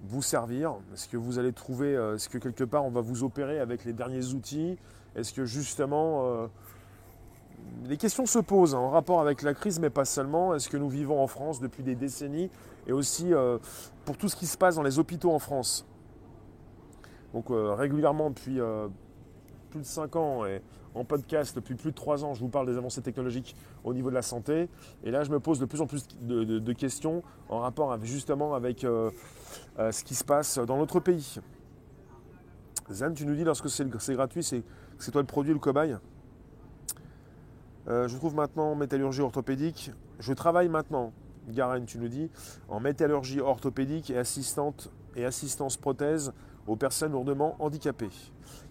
vous 0.04 0.22
servir? 0.22 0.76
Est-ce 0.94 1.08
que 1.08 1.18
vous 1.18 1.38
allez 1.38 1.54
trouver, 1.54 1.94
est-ce 2.16 2.30
que 2.30 2.38
quelque 2.38 2.64
part 2.64 2.86
on 2.86 2.92
va 2.92 3.02
vous 3.02 3.24
opérer 3.24 3.60
avec 3.60 3.86
les 3.86 3.94
derniers 3.94 4.34
outils? 4.34 4.78
Est-ce 5.16 5.34
que 5.34 5.46
justement 5.46 6.50
les 7.86 7.98
questions 7.98 8.26
se 8.26 8.40
posent 8.40 8.76
hein, 8.76 8.80
en 8.80 8.90
rapport 8.90 9.22
avec 9.22 9.42
la 9.42 9.54
crise, 9.54 9.80
mais 9.80 9.90
pas 9.90 10.06
seulement. 10.06 10.54
Est-ce 10.56 10.70
que 10.70 10.78
nous 10.78 10.90
vivons 10.90 11.22
en 11.22 11.28
France 11.28 11.60
depuis 11.60 11.84
des 11.84 11.96
décennies? 11.96 12.50
Et 12.88 12.94
aussi 12.94 13.34
euh, 13.34 13.58
pour 14.06 14.18
tout 14.18 14.30
ce 14.30 14.36
qui 14.36 14.48
se 14.48 14.58
passe 14.58 14.76
dans 14.76 14.84
les 14.84 15.00
hôpitaux 15.00 15.32
en 15.32 15.40
France. 15.40 15.86
Donc 17.34 17.50
euh, 17.50 17.74
régulièrement 17.74 18.34
euh, 18.50 18.88
plus 19.72 19.80
de 19.80 19.86
5 19.86 20.16
ans 20.16 20.46
et 20.46 20.62
en 20.94 21.04
podcast 21.04 21.56
depuis 21.56 21.76
plus 21.76 21.92
de 21.92 21.96
3 21.96 22.24
ans, 22.24 22.34
je 22.34 22.42
vous 22.42 22.50
parle 22.50 22.68
des 22.68 22.78
avancées 22.78 23.02
technologiques 23.02 23.56
au 23.84 23.94
niveau 23.94 24.10
de 24.10 24.16
la 24.16 24.22
santé. 24.22 24.70
Et 25.04 25.12
là, 25.12 25.24
je 25.24 25.32
me 25.32 25.40
pose 25.40 25.60
de 25.60 25.66
plus 25.66 25.82
en 25.82 25.88
plus 25.88 26.06
de, 26.22 26.74
questions 26.74 27.24
en 27.50 27.60
rapport 27.60 27.98
justement 28.04 28.54
avec 28.54 28.82
ce 28.82 30.04
qui 30.04 30.16
se 30.16 30.24
passe 30.24 30.60
dans 30.60 30.78
notre 30.78 31.00
pays. 31.00 31.40
Zan, 32.92 33.14
tu 33.14 33.26
nous 33.26 33.36
dis 33.36 33.44
lorsque 33.44 33.70
c'est 33.70 34.14
gratuit, 34.14 34.44
c'est 34.44 34.64
toi 35.12 35.22
le 35.22 35.28
produit, 35.28 35.54
le 35.54 35.60
cobaye? 35.60 35.98
Euh, 37.88 38.08
je 38.08 38.16
trouve 38.18 38.36
maintenant 38.36 38.72
en 38.72 38.76
métallurgie 38.76 39.22
orthopédique. 39.22 39.92
Je 40.20 40.34
travaille 40.34 40.70
maintenant, 40.70 41.14
Garen, 41.50 41.86
tu 41.86 41.98
nous 41.98 42.08
dis, 42.08 42.30
en 42.70 42.80
métallurgie 42.80 43.40
orthopédique 43.40 44.10
et, 44.12 44.18
assistante, 44.18 44.92
et 45.16 45.26
assistance 45.26 45.78
prothèse 45.78 46.34
aux 46.68 46.76
personnes 46.76 47.12
lourdement 47.12 47.56
handicapées. 47.60 48.10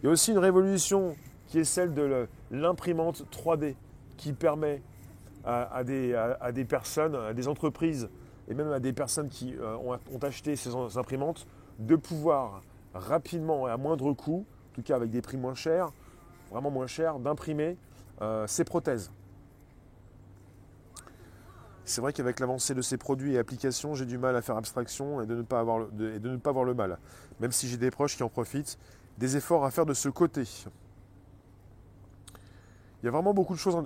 Il 0.03 0.07
y 0.07 0.09
a 0.09 0.12
aussi 0.12 0.33
une 0.33 0.38
révolution 0.38 1.14
qui 1.46 1.59
est 1.59 1.64
celle 1.64 1.94
de 1.94 2.29
l'imprimante 2.50 3.24
3D 3.33 3.74
qui 4.16 4.33
permet 4.33 4.83
à, 5.44 5.83
des, 5.85 6.64
personnes, 6.68 7.14
à 7.14 7.33
des 7.33 7.48
entreprises 7.48 8.09
et 8.48 8.55
même 8.55 8.70
à 8.72 8.81
des 8.81 8.92
personnes 8.92 9.29
qui 9.29 9.55
euh, 9.57 9.76
ont, 9.76 10.18
acheté 10.22 10.57
ces 10.57 10.74
imprimantes 10.96 11.46
de 11.79 11.96
pouvoir 11.96 12.62
rapidement 12.94 13.68
et 13.68 13.70
à 13.70 13.76
moindre 13.76 14.12
coût, 14.12 14.44
en 14.70 14.74
tout 14.74 14.83
cas 14.83 14.96
avec 14.96 15.11
des 15.11 15.22
prix 15.22 15.37
moins 15.37 15.55
chers, 15.55 15.90
vraiment 16.50 16.70
moins 16.70 16.87
chers, 16.87 17.18
d'imprimer 17.18 17.76
euh, 18.20 18.46
ces 18.46 18.64
prothèses. 18.64 19.11
C'est 21.90 22.00
vrai 22.00 22.12
qu'avec 22.12 22.38
l'avancée 22.38 22.74
de 22.74 22.83
ces 22.83 22.96
produits 22.96 23.35
et 23.35 23.38
applications, 23.38 23.96
j'ai 23.96 24.07
du 24.07 24.16
mal 24.16 24.37
à 24.37 24.42
faire 24.42 24.57
abstraction 24.57 25.20
et 25.22 25.26
de, 25.26 25.35
ne 25.35 25.42
pas 25.42 25.59
avoir 25.59 25.81
le, 25.81 26.14
et 26.14 26.20
de 26.20 26.31
ne 26.31 26.37
pas 26.37 26.53
voir 26.53 26.64
le 26.64 26.72
mal. 26.72 26.98
Même 27.40 27.50
si 27.50 27.68
j'ai 27.68 27.76
des 27.76 27.90
proches 27.90 28.16
qui 28.16 28.22
en 28.22 28.29
profitent, 28.29 28.79
des 29.18 29.37
efforts 29.37 29.64
à 29.64 29.72
faire 29.72 29.87
de 29.87 29.94
ce 29.94 30.09
côté. 30.09 30.44
Il 33.03 33.07
y 33.07 33.09
a 33.09 33.11
vraiment 33.11 33.35
beaucoup 33.35 33.55
de 33.55 33.59
choses 33.59 33.76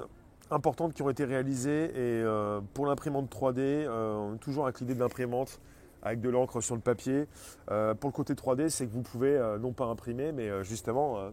importantes 0.51 0.93
qui 0.93 1.01
ont 1.01 1.09
été 1.09 1.25
réalisées 1.25 1.85
et 1.87 2.23
euh, 2.23 2.61
pour 2.75 2.85
l'imprimante 2.85 3.35
3D, 3.35 3.59
euh, 3.59 4.37
toujours 4.37 4.64
avec 4.64 4.81
l'idée 4.81 4.95
de 4.95 5.01
l'imprimante 5.01 5.59
avec 6.03 6.21
de 6.21 6.29
l'encre 6.29 6.61
sur 6.61 6.75
le 6.75 6.83
papier. 6.83 7.27
pour 7.67 8.11
le 8.11 8.12
côté 8.12 8.35
3D, 8.35 8.69
c'est 8.69 8.87
que 8.87 8.93
vous 8.93 9.01
pouvez 9.01 9.40
non 9.59 9.73
pas 9.73 9.87
imprimer, 9.87 10.33
mais 10.33 10.62
justement 10.62 11.33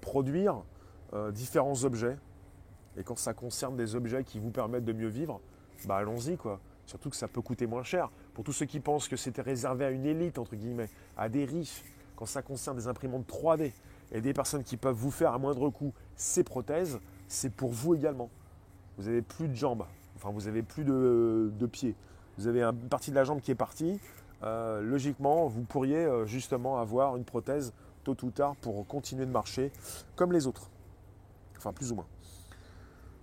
produire 0.00 0.64
euh, 1.14 1.30
différents 1.30 1.84
objets. 1.84 2.16
Et 2.96 3.04
quand 3.04 3.16
ça 3.16 3.32
concerne 3.32 3.76
des 3.76 3.94
objets 3.94 4.24
qui 4.24 4.38
vous 4.38 4.50
permettent 4.50 4.84
de 4.84 4.92
mieux 4.92 5.08
vivre, 5.08 5.40
bah 5.86 5.96
allons-y 5.96 6.36
quoi. 6.36 6.60
Surtout 6.86 7.10
que 7.10 7.16
ça 7.16 7.28
peut 7.28 7.42
coûter 7.42 7.66
moins 7.66 7.82
cher. 7.82 8.10
Pour 8.32 8.44
tous 8.44 8.52
ceux 8.52 8.64
qui 8.64 8.80
pensent 8.80 9.08
que 9.08 9.16
c'était 9.16 9.42
réservé 9.42 9.84
à 9.84 9.90
une 9.90 10.06
élite, 10.06 10.38
entre 10.38 10.56
guillemets, 10.56 10.88
à 11.18 11.28
des 11.28 11.44
riches, 11.44 11.84
quand 12.16 12.24
ça 12.24 12.40
concerne 12.40 12.78
des 12.78 12.88
imprimantes 12.88 13.28
3D 13.28 13.72
et 14.10 14.20
des 14.22 14.32
personnes 14.32 14.64
qui 14.64 14.78
peuvent 14.78 14.94
vous 14.94 15.10
faire 15.10 15.34
à 15.34 15.38
moindre 15.38 15.68
coût 15.68 15.92
ces 16.16 16.44
prothèses, 16.44 16.98
c'est 17.28 17.52
pour 17.52 17.70
vous 17.72 17.94
également. 17.94 18.30
Vous 18.96 19.04
n'avez 19.04 19.20
plus 19.20 19.48
de 19.48 19.54
jambes, 19.54 19.84
enfin 20.16 20.30
vous 20.30 20.46
n'avez 20.46 20.62
plus 20.62 20.84
de, 20.84 21.66
pieds. 21.70 21.94
Vous 22.38 22.46
avez 22.46 22.62
une 22.62 22.88
partie 22.88 23.10
de 23.10 23.16
la 23.16 23.24
jambe 23.24 23.40
qui 23.40 23.50
est 23.50 23.54
partie. 23.54 24.00
Euh, 24.42 24.80
logiquement, 24.80 25.46
vous 25.46 25.62
pourriez 25.62 26.06
euh, 26.06 26.24
justement 26.24 26.78
avoir 26.78 27.16
une 27.16 27.24
prothèse 27.24 27.74
tôt 28.02 28.16
ou 28.22 28.30
tard 28.30 28.56
pour 28.56 28.86
continuer 28.86 29.26
de 29.26 29.30
marcher 29.30 29.72
comme 30.16 30.32
les 30.32 30.46
autres. 30.46 30.70
Enfin, 31.58 31.72
plus 31.72 31.92
ou 31.92 31.96
moins. 31.96 32.06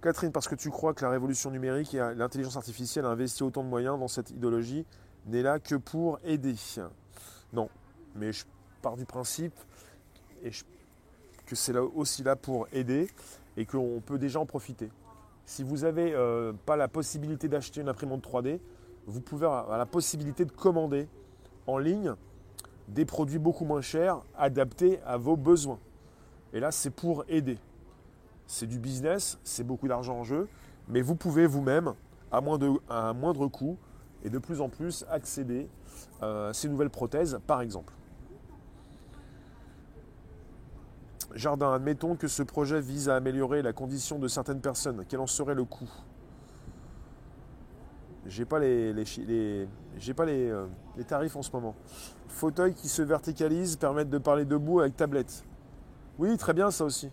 Catherine, 0.05 0.31
parce 0.31 0.47
que 0.47 0.53
tu 0.53 0.69
crois 0.69 0.93
que 0.93 1.03
la 1.03 1.09
révolution 1.09 1.49
numérique 1.49 1.95
et 1.95 2.13
l'intelligence 2.15 2.55
artificielle 2.57 3.05
a 3.05 3.07
investi 3.07 3.41
autant 3.41 3.63
de 3.63 3.69
moyens 3.69 3.99
dans 3.99 4.07
cette 4.07 4.29
idéologie, 4.29 4.85
n'est 5.25 5.41
là 5.41 5.57
que 5.57 5.73
pour 5.73 6.19
aider. 6.23 6.53
Non, 7.53 7.69
mais 8.13 8.31
je 8.31 8.45
pars 8.83 8.97
du 8.97 9.05
principe 9.05 9.55
que 11.47 11.55
c'est 11.55 11.73
là 11.73 11.81
aussi 11.81 12.21
là 12.21 12.35
pour 12.35 12.67
aider 12.71 13.09
et 13.57 13.65
qu'on 13.65 13.99
peut 13.99 14.19
déjà 14.19 14.39
en 14.39 14.45
profiter. 14.45 14.91
Si 15.43 15.63
vous 15.63 15.77
n'avez 15.77 16.13
euh, 16.13 16.53
pas 16.67 16.75
la 16.75 16.87
possibilité 16.87 17.47
d'acheter 17.47 17.81
une 17.81 17.89
imprimante 17.89 18.23
3D, 18.23 18.59
vous 19.07 19.21
pouvez 19.21 19.47
avoir 19.47 19.75
la 19.75 19.87
possibilité 19.87 20.45
de 20.45 20.51
commander 20.51 21.07
en 21.65 21.79
ligne 21.79 22.13
des 22.89 23.05
produits 23.05 23.39
beaucoup 23.39 23.65
moins 23.65 23.81
chers 23.81 24.21
adaptés 24.37 24.99
à 25.03 25.17
vos 25.17 25.35
besoins. 25.35 25.79
Et 26.53 26.59
là, 26.59 26.69
c'est 26.69 26.91
pour 26.91 27.25
aider 27.27 27.57
c'est 28.47 28.67
du 28.67 28.79
business, 28.79 29.39
c'est 29.43 29.63
beaucoup 29.63 29.87
d'argent 29.87 30.19
en 30.19 30.23
jeu, 30.23 30.47
mais 30.87 31.01
vous 31.01 31.15
pouvez 31.15 31.47
vous-même, 31.47 31.93
à, 32.31 32.39
un 32.89 33.13
moindre 33.13 33.47
coût, 33.47 33.77
et 34.23 34.29
de 34.29 34.39
plus 34.39 34.61
en 34.61 34.69
plus 34.69 35.05
accéder 35.09 35.69
à 36.21 36.51
ces 36.53 36.67
nouvelles 36.67 36.89
prothèses, 36.89 37.39
par 37.47 37.61
exemple. 37.61 37.93
Jardin, 41.35 41.73
admettons 41.73 42.15
que 42.15 42.27
ce 42.27 42.43
projet 42.43 42.79
vise 42.79 43.09
à 43.09 43.15
améliorer 43.17 43.61
la 43.61 43.73
condition 43.73 44.19
de 44.19 44.27
certaines 44.27 44.61
personnes. 44.61 45.03
Quel 45.07 45.19
en 45.19 45.27
serait 45.27 45.53
le 45.53 45.65
coût? 45.65 45.89
J'ai 48.25 48.45
pas 48.45 48.57
les, 48.57 48.93
pas 50.15 50.25
les, 50.25 50.49
euh, 50.49 50.65
les, 50.97 51.03
tarifs 51.03 51.35
en 51.35 51.43
ce 51.43 51.51
moment. 51.51 51.75
Fauteuil 52.27 52.73
qui 52.73 52.87
se 52.87 53.03
verticalise 53.03 53.75
permettent 53.75 54.09
de 54.09 54.17
parler 54.17 54.45
debout 54.45 54.79
avec 54.79 54.95
tablette. 54.95 55.45
Oui, 56.17 56.35
très 56.37 56.53
bien 56.53 56.71
ça 56.71 56.85
aussi. 56.85 57.11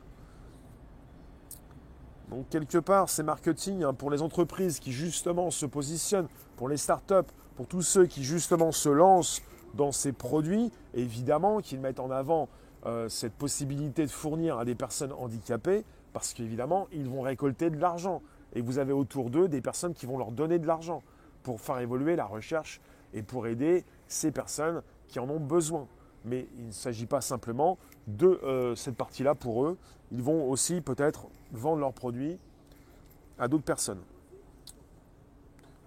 Donc 2.33 2.49
quelque 2.49 2.79
part, 2.79 3.11
c'est 3.11 3.23
marketing 3.23 3.83
hein, 3.83 3.93
pour 3.93 4.11
les 4.11 4.23
entreprises 4.23 4.79
qui 4.79 4.91
justement 4.91 5.51
se 5.51 5.67
positionnent, 5.67 6.29
pour 6.57 6.71
les 6.71 6.79
startups, 6.79 7.31
pour 7.57 7.67
tous 7.67 7.83
ceux 7.83 8.07
qui 8.07 8.25
justement 8.25 8.73
se 8.73 8.89
lancent 8.89 9.43
dans 9.75 9.93
ces 9.93 10.13
produits, 10.13 10.73
évidemment 10.95 11.61
qu'ils 11.61 11.81
mettent 11.81 12.01
en 12.01 12.11
avant 12.11 12.49
euh, 12.87 13.11
cette 13.11 13.35
possibilité 13.35 14.07
de 14.07 14.11
fournir 14.11 14.57
à 14.57 14.65
des 14.65 14.75
personnes 14.75 15.13
handicapées, 15.13 15.85
parce 16.15 16.33
qu'évidemment, 16.33 16.89
ils 16.91 17.07
vont 17.07 17.21
récolter 17.21 17.69
de 17.69 17.79
l'argent. 17.79 18.23
Et 18.55 18.63
vous 18.63 18.79
avez 18.79 18.95
autour 18.95 19.29
d'eux 19.29 19.49
des 19.49 19.61
personnes 19.61 19.93
qui 19.93 20.07
vont 20.07 20.17
leur 20.17 20.33
donner 20.33 20.59
de 20.59 20.67
l'argent 20.67 21.03
pour 21.43 21.61
faire 21.61 21.81
évoluer 21.81 22.17
la 22.17 22.25
recherche 22.25 22.81
et 23.13 23.23
pour 23.23 23.47
aider 23.47 23.85
ces 24.09 24.31
personnes 24.31 24.83
qui 25.07 25.19
en 25.19 25.29
ont 25.29 25.41
besoin. 25.41 25.87
Mais 26.25 26.47
il 26.57 26.67
ne 26.67 26.73
s'agit 26.73 27.07
pas 27.07 27.21
simplement 27.21 27.79
de 28.07 28.41
euh, 28.45 28.75
cette 28.75 28.97
partie-là 28.97 29.35
pour 29.35 29.65
eux. 29.65 29.79
Ils 30.11 30.23
vont 30.23 30.49
aussi 30.49 30.81
peut-être 30.81 31.27
vendre 31.53 31.81
leurs 31.81 31.93
produits 31.93 32.39
à 33.39 33.49
d'autres 33.49 33.65
personnes. 33.65 34.03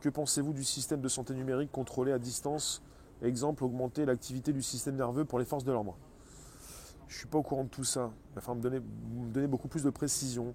Que 0.02 0.10
pensez-vous 0.10 0.54
du 0.54 0.64
système 0.64 1.02
de 1.02 1.08
santé 1.08 1.34
numérique 1.34 1.72
contrôlé 1.72 2.12
à 2.12 2.20
distance 2.20 2.82
Exemple, 3.22 3.64
augmenter 3.64 4.06
l'activité 4.06 4.52
du 4.52 4.62
système 4.62 4.96
nerveux 4.96 5.26
pour 5.26 5.40
les 5.40 5.46
forces 5.46 5.64
de 5.64 5.72
l'ordre. 5.72 5.96
Je 7.08 7.16
ne 7.16 7.18
suis 7.20 7.28
pas 7.28 7.38
au 7.38 7.44
courant 7.44 7.64
de 7.64 7.70
tout 7.70 7.84
ça. 7.84 8.12
Il 8.32 8.36
va 8.36 8.42
falloir 8.42 8.58
me 8.58 8.62
donner, 8.62 8.80
me 8.80 9.32
donner 9.32 9.48
beaucoup 9.48 9.68
plus 9.68 9.84
de 9.84 9.90
précision. 9.90 10.54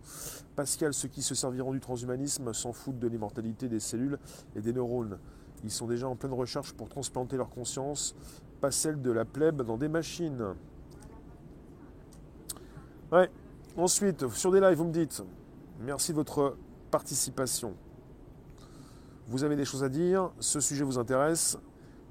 Pascal, 0.57 0.93
ceux 0.93 1.09
qui 1.09 1.23
se 1.23 1.35
serviront 1.35 1.73
du 1.73 1.81
transhumanisme 1.81 2.53
s'en 2.53 2.73
foutent 2.73 2.99
de 2.99 3.07
l'immortalité 3.09 3.69
des 3.69 3.81
cellules 3.81 4.19
et 4.55 4.61
des 4.61 4.73
neurones. 4.73 5.19
Ils 5.65 5.71
sont 5.71 5.87
déjà 5.87 6.09
en 6.09 6.17
pleine 6.17 6.33
recherche 6.33 6.73
pour 6.73 6.89
transplanter 6.89 7.37
leur 7.37 7.51
conscience, 7.51 8.15
pas 8.61 8.71
celle 8.71 9.01
de 9.01 9.11
la 9.11 9.25
plèbe 9.25 9.63
dans 9.63 9.77
des 9.77 9.89
machines. 9.89 10.55
Ouais. 13.13 13.31
Ensuite, 13.77 14.29
sur 14.29 14.51
des 14.51 14.61
lives, 14.61 14.77
vous 14.77 14.85
me 14.85 14.93
dites, 14.93 15.23
merci 15.81 16.13
de 16.13 16.17
votre 16.17 16.57
participation. 16.91 17.75
Vous 19.27 19.45
avez 19.45 19.57
des 19.57 19.65
choses 19.65 19.85
à 19.85 19.89
dire, 19.89 20.31
ce 20.41 20.61
sujet 20.61 20.85
vous 20.85 20.99
intéresse, 20.99 21.57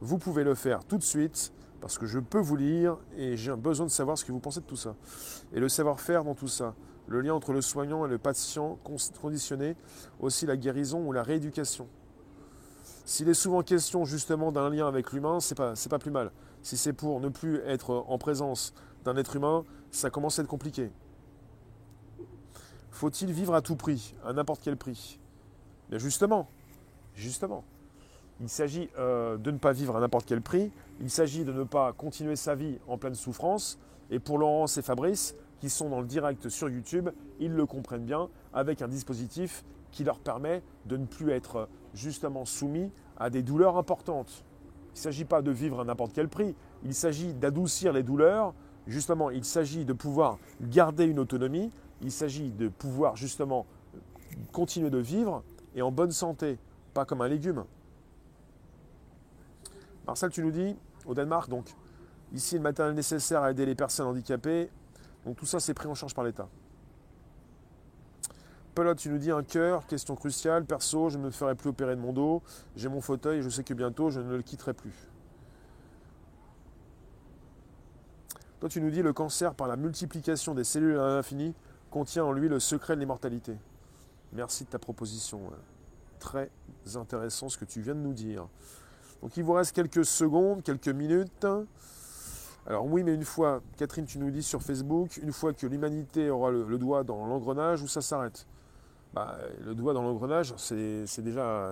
vous 0.02 0.18
pouvez 0.18 0.44
le 0.44 0.56
faire 0.56 0.86
tout 0.86 0.98
de 0.98 1.04
suite 1.04 1.54
parce 1.82 1.98
que 1.98 2.06
je 2.06 2.20
peux 2.20 2.40
vous 2.40 2.56
lire 2.56 2.98
et 3.18 3.38
j'ai 3.38 3.56
besoin 3.56 3.86
de 3.86 3.92
savoir 3.92 4.18
ce 4.18 4.26
que 4.26 4.32
vous 4.32 4.40
pensez 4.40 4.62
de 4.62 4.66
tout 4.66 4.76
ça. 4.76 4.96
Et 5.54 5.60
le 5.60 5.70
savoir-faire 5.70 6.24
dans 6.24 6.36
tout 6.36 6.48
ça, 6.48 6.76
le 7.08 7.22
lien 7.22 7.34
entre 7.34 7.54
le 7.54 7.62
soignant 7.62 8.06
et 8.06 8.10
le 8.10 8.18
patient 8.18 8.78
conditionné, 9.22 9.76
aussi 10.20 10.46
la 10.46 10.58
guérison 10.58 11.06
ou 11.06 11.12
la 11.12 11.24
rééducation. 11.24 11.88
S'il 13.10 13.28
est 13.28 13.34
souvent 13.34 13.64
question 13.64 14.06
justement 14.06 14.52
d'un 14.52 14.70
lien 14.70 14.88
avec 14.88 15.14
l'humain, 15.14 15.40
c'est 15.40 15.56
pas, 15.56 15.74
pas 15.90 15.98
plus 15.98 16.12
mal. 16.12 16.30
Si 16.62 16.78
c'est 16.78 16.94
pour 16.94 17.20
ne 17.20 17.30
plus 17.30 17.58
être 17.66 18.06
en 18.08 18.20
présence 18.20 18.72
d'un 19.04 19.18
être 19.18 19.36
humain, 19.36 19.66
ça 19.90 20.12
commence 20.12 20.38
à 20.38 20.44
être 20.44 20.48
compliqué. 20.48 20.92
Faut-il 22.92 23.34
vivre 23.34 23.56
à 23.56 23.64
tout 23.64 23.76
prix, 23.76 24.14
à 24.24 24.32
n'importe 24.32 24.62
quel 24.64 24.78
prix? 24.78 25.20
Bien 25.90 25.98
justement, 25.98 26.52
justement. 27.16 27.64
Il 28.42 28.48
s'agit 28.48 28.92
euh, 29.00 29.38
de 29.38 29.50
ne 29.50 29.58
pas 29.58 29.72
vivre 29.72 29.98
à 29.98 30.02
n'importe 30.02 30.28
quel 30.28 30.44
prix. 30.44 30.72
Il 31.02 31.10
s'agit 31.10 31.44
de 31.46 31.52
ne 31.52 31.64
pas 31.64 31.94
continuer 31.94 32.36
sa 32.36 32.54
vie 32.54 32.78
en 32.88 33.00
pleine 33.00 33.16
souffrance. 33.16 33.80
Et 34.12 34.20
pour 34.20 34.38
Laurence 34.38 34.78
et 34.78 34.84
Fabrice, 34.84 35.34
qui 35.62 35.72
sont 35.72 35.90
dans 35.90 36.02
le 36.02 36.08
direct 36.08 36.48
sur 36.50 36.70
YouTube, 36.70 37.10
ils 37.40 37.54
le 37.54 37.66
comprennent 37.66 38.06
bien 38.06 38.30
avec 38.54 38.84
un 38.84 38.88
dispositif 38.88 39.66
qui 39.90 40.04
leur 40.04 40.20
permet 40.20 40.62
de 40.86 40.96
ne 40.96 41.08
plus 41.08 41.32
être 41.32 41.68
justement 41.94 42.46
soumis 42.46 42.92
à 43.18 43.30
des 43.30 43.42
douleurs 43.42 43.78
importantes. 43.78 44.44
Il 44.94 44.98
ne 44.98 45.00
s'agit 45.00 45.26
pas 45.26 45.42
de 45.42 45.52
vivre 45.52 45.82
à 45.82 45.84
n'importe 45.86 46.14
quel 46.14 46.28
prix. 46.28 46.56
Il 46.84 46.94
s'agit 46.94 47.34
d'adoucir 47.34 47.94
les 47.94 48.04
douleurs. 48.04 48.54
Justement, 48.88 49.30
il 49.30 49.46
s'agit 49.46 49.86
de 49.86 49.94
pouvoir 49.94 50.38
garder 50.62 51.06
une 51.06 51.20
autonomie. 51.20 51.72
Il 52.02 52.12
s'agit 52.12 52.52
de 52.52 52.68
pouvoir 52.68 53.16
justement 53.16 53.66
continuer 54.52 54.90
de 54.90 54.98
vivre 54.98 55.44
et 55.76 55.82
en 55.82 55.92
bonne 55.92 56.12
santé, 56.12 56.58
pas 56.94 57.06
comme 57.06 57.22
un 57.22 57.28
légume. 57.28 57.66
Marcel, 60.08 60.32
tu 60.32 60.42
nous 60.44 60.52
dis, 60.52 60.76
au 61.06 61.14
Danemark, 61.14 61.50
donc, 61.50 61.68
ici, 62.34 62.56
le 62.56 62.62
matériel 62.62 62.96
nécessaire 62.96 63.44
à 63.44 63.52
aider 63.52 63.66
les 63.66 63.76
personnes 63.76 64.08
handicapées. 64.08 64.70
Donc, 65.26 65.38
tout 65.38 65.46
ça, 65.46 65.60
c'est 65.60 65.74
pris 65.74 65.88
en 65.88 65.94
charge 65.94 66.16
par 66.16 66.24
l'État. 66.24 66.50
Pelote, 68.76 68.98
tu 68.98 69.10
nous 69.10 69.18
dis 69.18 69.32
un 69.32 69.44
cœur, 69.44 69.86
question 69.88 70.16
cruciale. 70.16 70.66
Perso, 70.66 71.10
je 71.10 71.18
ne 71.18 71.24
me 71.24 71.32
ferai 71.32 71.56
plus 71.56 71.70
opérer 71.70 71.96
de 71.96 72.02
mon 72.02 72.14
dos. 72.14 72.42
J'ai 72.76 72.90
mon 72.90 73.02
fauteuil 73.02 73.40
et 73.40 73.42
je 73.42 73.50
sais 73.50 73.64
que 73.64 73.74
bientôt, 73.74 74.10
je 74.10 74.20
ne 74.20 74.36
le 74.36 74.42
quitterai 74.42 74.74
plus. 74.74 74.94
Toi, 78.60 78.70
tu 78.70 78.82
nous 78.82 78.92
dis 78.92 79.02
le 79.02 79.14
cancer, 79.14 79.56
par 79.56 79.68
la 79.68 79.78
multiplication 79.78 80.54
des 80.54 80.64
cellules 80.64 80.98
à 80.98 81.16
l'infini, 81.16 81.56
contient 81.90 82.26
en 82.26 82.32
lui 82.32 82.50
le 82.50 82.60
secret 82.60 82.96
de 82.96 83.00
l'immortalité. 83.00 83.56
Merci 84.34 84.66
de 84.66 84.70
ta 84.70 84.80
proposition. 84.80 85.42
Très 86.20 86.52
intéressant 86.96 87.50
ce 87.50 87.58
que 87.58 87.66
tu 87.66 87.82
viens 87.82 87.96
de 87.96 88.02
nous 88.02 88.14
dire. 88.14 88.48
Donc 89.22 89.36
il 89.38 89.44
vous 89.44 89.54
reste 89.54 89.74
quelques 89.74 90.06
secondes, 90.06 90.64
quelques 90.64 90.90
minutes. 90.90 91.48
Alors 92.68 92.86
oui, 92.86 93.04
mais 93.04 93.14
une 93.14 93.24
fois, 93.24 93.62
Catherine, 93.78 94.06
tu 94.06 94.20
nous 94.20 94.30
dis 94.30 94.44
sur 94.44 94.62
Facebook, 94.62 95.18
une 95.18 95.32
fois 95.32 95.54
que 95.54 95.66
l'humanité 95.66 96.30
aura 96.30 96.52
le, 96.52 96.78
doigt 96.78 97.04
dans 97.04 97.26
l'engrenage, 97.26 97.82
où 97.82 97.88
ça 97.88 98.02
s'arrête? 98.02 98.46
Bah, 99.14 99.38
Le 99.62 99.76
doigt 99.76 99.94
dans 99.94 100.04
l'engrenage, 100.04 100.54
c'est 100.58 101.22
déjà, 101.22 101.72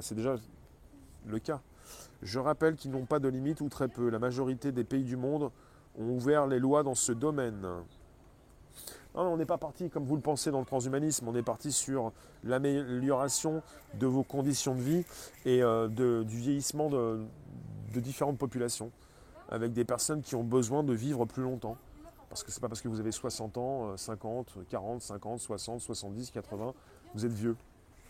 le 1.26 1.40
cas. 1.40 1.62
Je 2.22 2.40
rappelle 2.40 2.76
qu'ils 2.76 2.92
n'ont 2.92 3.06
pas 3.06 3.20
de 3.20 3.28
limite 3.28 3.62
ou 3.62 3.70
très 3.70 3.88
peu. 3.88 4.10
La 4.10 4.20
majorité 4.20 4.72
des 4.72 4.84
pays 4.84 5.04
du 5.04 5.18
monde 5.18 5.52
ont 6.00 6.10
ouvert 6.10 6.48
les 6.48 6.60
lois 6.60 6.84
dans 6.84 6.96
ce 6.96 7.12
domaine. 7.12 7.66
On 9.14 9.38
n'est 9.38 9.46
pas 9.46 9.58
parti 9.58 9.90
comme 9.90 10.04
vous 10.04 10.16
le 10.16 10.22
pensez 10.22 10.52
dans 10.52 10.60
le 10.60 10.66
transhumanisme, 10.66 11.28
on 11.28 11.36
est 11.36 11.44
parti 11.44 11.72
sur 11.72 12.12
l'amélioration 12.44 13.64
de 13.96 14.06
vos 14.06 14.22
conditions 14.22 14.76
de 14.76 14.82
vie 14.82 15.06
et 15.44 15.64
euh, 15.64 15.88
du 15.88 16.38
vieillissement 16.38 16.90
de, 16.90 17.26
différentes 17.96 18.38
populations, 18.38 18.92
avec 19.50 19.74
des 19.74 19.86
personnes 19.86 20.22
qui 20.22 20.36
ont 20.36 20.44
besoin 20.44 20.84
de 20.84 20.94
vivre 20.94 21.26
plus 21.26 21.42
longtemps. 21.42 21.78
Parce 22.30 22.44
que 22.44 22.52
ce 22.52 22.58
n'est 22.58 22.62
pas 22.62 22.68
parce 22.68 22.82
que 22.82 22.90
vous 22.90 23.00
avez 23.00 23.12
60 23.12 23.58
ans, 23.58 23.98
50, 23.98 24.58
40, 24.70 25.02
50, 25.02 25.40
60, 25.40 25.82
70, 25.82 26.30
80, 26.30 26.74
vous 27.14 27.26
êtes 27.26 27.34
vieux. 27.34 27.56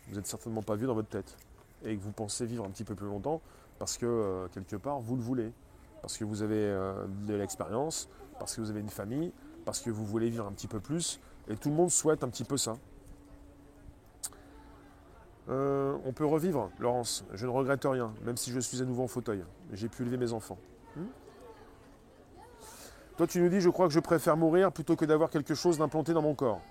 Vous 0.10 0.16
n'êtes 0.16 0.28
certainement 0.28 0.62
pas 0.62 0.76
vieux 0.76 0.88
dans 0.88 0.96
votre 0.96 1.10
tête. 1.10 1.38
Et 1.84 1.96
que 1.96 2.02
vous 2.02 2.12
pensez 2.12 2.46
vivre 2.46 2.66
un 2.66 2.70
petit 2.70 2.84
peu 2.84 2.96
plus 2.96 3.08
longtemps 3.08 3.42
parce 3.80 3.98
que 3.98 4.06
euh, 4.06 4.48
quelque 4.48 4.76
part 4.76 5.00
vous 5.00 5.16
le 5.16 5.22
voulez. 5.22 5.52
Parce 6.02 6.18
que 6.18 6.24
vous 6.24 6.44
avez 6.44 6.56
euh, 6.56 7.06
de 7.26 7.34
l'expérience, 7.34 8.08
parce 8.40 8.56
que 8.56 8.62
vous 8.62 8.70
avez 8.70 8.80
une 8.80 8.90
famille, 8.90 9.32
parce 9.66 9.82
que 9.82 9.90
vous 9.90 10.06
voulez 10.06 10.30
vivre 10.30 10.46
un 10.46 10.52
petit 10.52 10.68
peu 10.68 10.80
plus, 10.80 11.20
et 11.48 11.56
tout 11.56 11.70
le 11.70 11.76
monde 11.76 11.92
souhaite 11.92 12.24
un 12.24 12.30
petit 12.30 12.44
peu 12.44 12.58
ça. 12.58 12.76
Euh, 15.50 15.98
on 16.06 16.12
peut 16.12 16.26
revivre, 16.26 16.70
Laurence. 16.80 17.24
Je 17.34 17.46
ne 17.46 17.52
regrette 17.52 17.86
rien, 17.86 18.14
même 18.26 18.38
si 18.38 18.52
je 18.52 18.60
suis 18.60 18.82
à 18.82 18.86
nouveau 18.86 19.04
en 19.04 19.08
fauteuil. 19.08 19.44
J'ai 19.72 19.88
pu 19.88 20.04
élever 20.04 20.18
mes 20.18 20.34
enfants. 20.34 20.58
Hmm? 20.96 21.06
Toi, 23.18 23.28
tu 23.28 23.42
nous 23.42 23.50
dis, 23.50 23.62
je 23.62 23.70
crois 23.70 23.88
que 23.88 23.94
je 23.94 24.00
préfère 24.00 24.38
mourir 24.38 24.72
plutôt 24.72 24.96
que 24.96 25.06
d'avoir 25.06 25.30
quelque 25.30 25.56
chose 25.56 25.78
d'implanté 25.78 26.14
dans 26.14 26.22
mon 26.22 26.36
corps. 26.36 26.62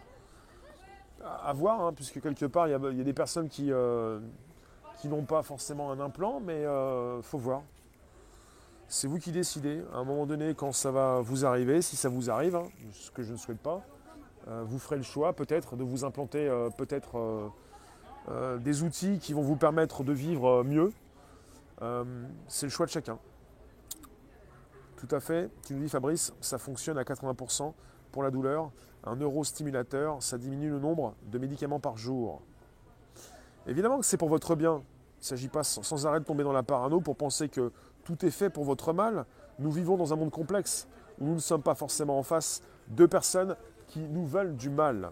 À, 1.26 1.52
voir, 1.52 1.80
hein, 1.80 1.92
puisque 1.92 2.20
quelque 2.20 2.46
part, 2.46 2.68
il 2.68 2.70
y, 2.70 2.74
a 2.74 3.04
des 3.04 3.12
personnes 3.12 3.48
qui, 3.48 3.72
euh, 3.72 4.20
qui 4.98 5.08
n'ont 5.08 5.24
pas 5.24 5.42
forcément 5.42 5.90
un 5.90 6.00
implant, 6.00 6.40
mais 6.40 6.64
euh, 6.64 7.20
faut 7.22 7.38
voir. 7.38 7.62
C'est 8.88 9.08
vous 9.08 9.18
qui 9.18 9.32
décidez. 9.32 9.82
À 9.92 9.98
un 9.98 10.04
moment 10.04 10.26
donné, 10.26 10.54
quand 10.54 10.72
ça 10.72 10.90
va 10.90 11.20
vous 11.20 11.44
arriver, 11.44 11.82
si 11.82 11.96
ça 11.96 12.08
vous 12.08 12.30
arrive, 12.30 12.56
hein, 12.56 12.68
ce 12.92 13.10
que 13.10 13.22
je 13.22 13.32
ne 13.32 13.36
souhaite 13.36 13.58
pas, 13.58 13.82
euh, 14.48 14.62
vous 14.64 14.78
ferez 14.78 14.96
le 14.96 15.02
choix 15.02 15.32
peut-être 15.32 15.76
de 15.76 15.82
vous 15.82 16.04
implanter 16.04 16.48
euh, 16.48 16.70
peut-être 16.70 17.50
des 18.58 18.82
outils 18.82 19.20
qui 19.20 19.32
vont 19.32 19.42
vous 19.42 19.54
permettre 19.54 20.02
de 20.02 20.12
vivre 20.12 20.64
mieux. 20.64 20.92
c'est 22.48 22.66
le 22.66 22.70
choix 22.70 22.86
de 22.86 22.90
chacun. 22.90 23.18
Tout 24.96 25.06
à 25.12 25.20
fait. 25.20 25.48
Tu 25.64 25.74
nous 25.74 25.82
dis 25.84 25.88
Fabrice, 25.88 26.32
ça 26.40 26.58
fonctionne 26.58 26.98
à 26.98 27.04
80% 27.04 27.72
pour 28.10 28.24
la 28.24 28.32
douleur. 28.32 28.72
Un 29.06 29.14
neurostimulateur, 29.14 30.20
ça 30.20 30.36
diminue 30.36 30.68
le 30.68 30.80
nombre 30.80 31.14
de 31.30 31.38
médicaments 31.38 31.78
par 31.78 31.96
jour. 31.96 32.42
Évidemment 33.68 34.00
que 34.00 34.04
c'est 34.04 34.16
pour 34.16 34.28
votre 34.28 34.56
bien. 34.56 34.82
Il 35.18 35.22
ne 35.22 35.24
s'agit 35.24 35.48
pas 35.48 35.62
sans 35.62 36.06
arrêt 36.06 36.20
de 36.20 36.24
tomber 36.24 36.42
dans 36.42 36.52
la 36.52 36.64
parano 36.64 37.00
pour 37.00 37.16
penser 37.16 37.48
que 37.48 37.72
tout 38.04 38.26
est 38.26 38.30
fait 38.30 38.50
pour 38.50 38.64
votre 38.64 38.92
mal. 38.92 39.24
Nous 39.60 39.70
vivons 39.70 39.96
dans 39.96 40.12
un 40.12 40.16
monde 40.16 40.30
complexe 40.30 40.88
où 41.20 41.24
nous 41.24 41.34
ne 41.34 41.40
sommes 41.40 41.62
pas 41.62 41.74
forcément 41.74 42.18
en 42.18 42.22
face 42.24 42.62
de 42.88 43.06
personnes 43.06 43.56
qui 43.86 44.00
nous 44.00 44.26
veulent 44.26 44.56
du 44.56 44.70
mal. 44.70 45.10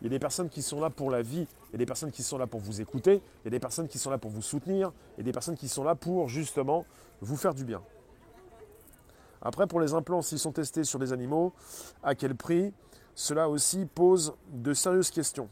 Il 0.00 0.04
y 0.04 0.06
a 0.08 0.10
des 0.10 0.18
personnes 0.18 0.50
qui 0.50 0.60
sont 0.60 0.80
là 0.80 0.90
pour 0.90 1.10
la 1.10 1.22
vie, 1.22 1.46
il 1.68 1.72
y 1.72 1.74
a 1.76 1.78
des 1.78 1.86
personnes 1.86 2.10
qui 2.10 2.22
sont 2.22 2.36
là 2.36 2.46
pour 2.46 2.60
vous 2.60 2.82
écouter, 2.82 3.22
il 3.42 3.46
y 3.46 3.48
a 3.48 3.50
des 3.50 3.60
personnes 3.60 3.88
qui 3.88 3.98
sont 3.98 4.10
là 4.10 4.18
pour 4.18 4.30
vous 4.30 4.42
soutenir, 4.42 4.92
et 5.16 5.22
des 5.22 5.32
personnes 5.32 5.56
qui 5.56 5.68
sont 5.68 5.82
là 5.82 5.94
pour 5.94 6.28
justement 6.28 6.84
vous 7.22 7.36
faire 7.36 7.54
du 7.54 7.64
bien. 7.64 7.80
Après, 9.40 9.66
pour 9.66 9.80
les 9.80 9.94
implants, 9.94 10.20
s'ils 10.20 10.38
sont 10.38 10.52
testés 10.52 10.84
sur 10.84 10.98
des 10.98 11.12
animaux, 11.12 11.52
à 12.02 12.14
quel 12.14 12.34
prix? 12.34 12.72
Cela 13.14 13.48
aussi 13.48 13.86
pose 13.86 14.34
de 14.52 14.74
sérieuses 14.74 15.10
questions. 15.10 15.48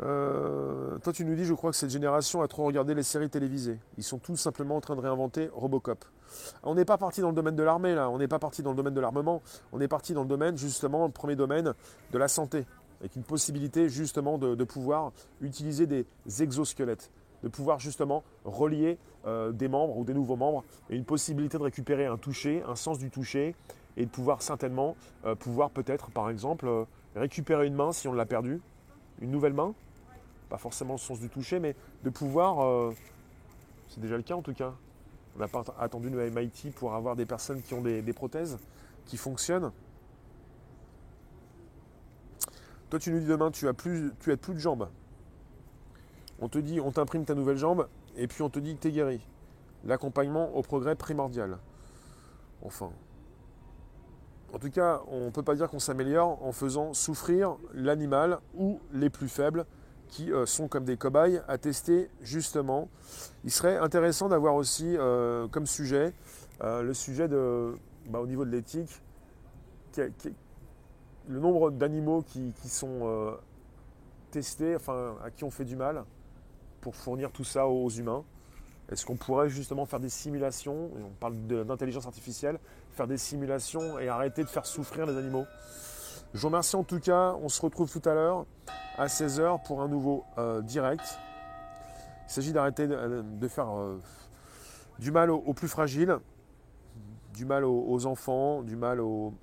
Euh, 0.00 0.98
toi, 0.98 1.12
tu 1.12 1.24
nous 1.24 1.34
dis, 1.36 1.44
je 1.44 1.54
crois 1.54 1.70
que 1.70 1.76
cette 1.76 1.90
génération 1.90 2.42
a 2.42 2.48
trop 2.48 2.64
regardé 2.64 2.94
les 2.94 3.04
séries 3.04 3.30
télévisées. 3.30 3.78
Ils 3.98 4.04
sont 4.04 4.18
tout 4.18 4.36
simplement 4.36 4.76
en 4.76 4.80
train 4.80 4.96
de 4.96 5.00
réinventer 5.00 5.48
Robocop. 5.52 6.04
On 6.64 6.74
n'est 6.74 6.84
pas 6.84 6.98
parti 6.98 7.20
dans 7.20 7.28
le 7.28 7.34
domaine 7.34 7.54
de 7.54 7.62
l'armée, 7.62 7.94
là. 7.94 8.10
On 8.10 8.18
n'est 8.18 8.28
pas 8.28 8.38
parti 8.38 8.62
dans 8.62 8.70
le 8.70 8.76
domaine 8.76 8.94
de 8.94 9.00
l'armement. 9.00 9.42
On 9.72 9.80
est 9.80 9.88
parti 9.88 10.14
dans 10.14 10.22
le 10.22 10.28
domaine, 10.28 10.56
justement, 10.56 11.06
le 11.06 11.12
premier 11.12 11.36
domaine 11.36 11.74
de 12.10 12.18
la 12.18 12.28
santé. 12.28 12.66
Avec 13.00 13.14
une 13.16 13.22
possibilité, 13.22 13.88
justement, 13.88 14.38
de, 14.38 14.64
pouvoir 14.64 15.12
utiliser 15.40 15.86
des 15.86 16.06
exosquelettes. 16.40 17.10
De 17.44 17.48
pouvoir, 17.48 17.78
justement, 17.78 18.22
relier 18.44 18.98
euh, 19.26 19.52
des 19.52 19.68
membres 19.68 19.98
ou 19.98 20.04
des 20.04 20.14
nouveaux 20.14 20.36
membres. 20.36 20.64
Et 20.90 20.96
une 20.96 21.04
possibilité 21.04 21.58
de 21.58 21.62
récupérer 21.62 22.06
un 22.06 22.16
toucher, 22.16 22.62
un 22.66 22.76
sens 22.76 22.98
du 22.98 23.10
toucher. 23.10 23.54
Et 23.96 24.06
de 24.06 24.10
pouvoir 24.10 24.42
certainement, 24.42 24.96
euh, 25.24 25.34
pouvoir 25.34 25.70
peut-être, 25.70 26.10
par 26.10 26.30
exemple, 26.30 26.86
récupérer 27.14 27.66
une 27.66 27.74
main 27.74 27.92
si 27.92 28.08
on 28.08 28.12
l'a 28.12 28.26
perdue. 28.26 28.60
Une 29.20 29.30
nouvelle 29.30 29.52
main? 29.52 29.74
Pas 30.48 30.58
forcément 30.58 30.94
le 30.94 30.98
sens 30.98 31.20
du 31.20 31.28
toucher, 31.28 31.58
mais 31.60 31.74
de 32.02 32.10
pouvoir 32.10 32.62
euh, 32.64 32.92
C'est 33.88 34.00
déjà 34.00 34.16
le 34.16 34.22
cas 34.22 34.34
en 34.34 34.42
tout 34.42 34.54
cas. 34.54 34.74
On 35.34 35.38
n'a 35.38 35.48
pas 35.48 35.64
attendu 35.78 36.10
le 36.10 36.30
MIT 36.30 36.72
pour 36.74 36.94
avoir 36.94 37.16
des 37.16 37.24
personnes 37.24 37.62
qui 37.62 37.72
ont 37.72 37.80
des, 37.80 38.02
prothèses 38.12 38.58
qui 39.06 39.16
fonctionnent. 39.16 39.72
Toi, 42.90 42.98
tu 42.98 43.10
nous 43.10 43.20
dis 43.20 43.26
demain, 43.26 43.50
tu 43.50 43.66
as 43.66 43.72
plus, 43.72 44.12
tu 44.20 44.30
as 44.30 44.36
plus 44.36 44.52
de 44.52 44.58
jambes. 44.58 44.90
On 46.38 46.48
te 46.48 46.58
dit, 46.58 46.80
on 46.80 46.92
t'imprime 46.92 47.24
ta 47.24 47.34
nouvelle 47.34 47.56
jambe, 47.56 47.88
et 48.16 48.26
puis 48.26 48.42
on 48.42 48.50
te 48.50 48.58
dit 48.58 48.76
que 48.76 48.82
tu 48.82 48.88
es 48.88 48.92
guéri. 48.92 49.26
L'accompagnement 49.84 50.54
au 50.54 50.60
progrès 50.60 50.94
primordial. 50.96 51.58
Enfin. 52.60 52.90
En 54.52 54.58
tout 54.58 54.70
cas, 54.70 55.00
on 55.08 55.26
ne 55.26 55.30
peut 55.30 55.42
pas 55.42 55.54
dire 55.54 55.70
qu'on 55.70 55.78
s'améliore 55.78 56.44
en 56.44 56.52
faisant 56.52 56.92
souffrir 56.92 57.56
l'animal 57.72 58.38
ou 58.54 58.80
les 58.92 59.08
plus 59.08 59.28
faibles 59.28 59.64
qui 60.08 60.30
euh, 60.30 60.44
sont 60.44 60.68
comme 60.68 60.84
des 60.84 60.98
cobayes 60.98 61.40
à 61.48 61.56
tester 61.56 62.10
justement. 62.20 62.90
Il 63.44 63.50
serait 63.50 63.78
intéressant 63.78 64.28
d'avoir 64.28 64.54
aussi 64.54 64.94
euh, 64.96 65.48
comme 65.48 65.66
sujet 65.66 66.12
euh, 66.62 66.82
le 66.82 66.92
sujet 66.92 67.28
de, 67.28 67.74
bah, 68.10 68.20
au 68.20 68.26
niveau 68.26 68.44
de 68.44 68.50
l'éthique, 68.50 69.02
le 69.96 71.40
nombre 71.40 71.70
d'animaux 71.70 72.22
qui, 72.22 72.52
sont 72.68 73.36
testés, 74.30 74.76
enfin 74.76 75.16
à 75.24 75.30
qui 75.30 75.44
on 75.44 75.50
fait 75.50 75.64
du 75.64 75.76
mal 75.76 76.04
pour 76.80 76.94
fournir 76.94 77.32
tout 77.32 77.44
ça 77.44 77.66
aux 77.66 77.88
humains. 77.88 78.24
Est-ce 78.90 79.06
qu'on 79.06 79.16
pourrait 79.16 79.48
justement 79.48 79.86
faire 79.86 80.00
des 80.00 80.08
simulations, 80.08 80.90
on 80.94 81.10
parle 81.20 81.36
d'intelligence 81.46 82.06
artificielle, 82.06 82.58
faire 82.92 83.06
des 83.06 83.18
simulations 83.18 83.98
et 83.98 84.08
arrêter 84.08 84.42
de 84.42 84.48
faire 84.48 84.66
souffrir 84.66 85.06
les 85.06 85.16
animaux 85.16 85.46
Je 86.34 86.40
vous 86.40 86.48
remercie 86.48 86.76
en 86.76 86.84
tout 86.84 87.00
cas, 87.00 87.34
on 87.42 87.48
se 87.48 87.60
retrouve 87.60 87.90
tout 87.90 88.06
à 88.08 88.14
l'heure 88.14 88.46
à 88.96 89.06
16h 89.06 89.62
pour 89.64 89.82
un 89.82 89.88
nouveau 89.88 90.24
euh, 90.38 90.60
direct. 90.60 91.18
Il 92.28 92.32
s'agit 92.32 92.52
d'arrêter 92.52 92.86
de, 92.86 93.48
faire 93.48 93.70
euh, 93.70 93.98
du 94.98 95.10
mal 95.10 95.30
aux, 95.30 95.52
plus 95.54 95.68
fragiles, 95.68 96.18
du 97.34 97.44
mal 97.44 97.64
aux, 97.64 98.06
enfants, 98.06 98.62
du 98.62 98.76
mal 98.76 99.00
aux, 99.00 99.34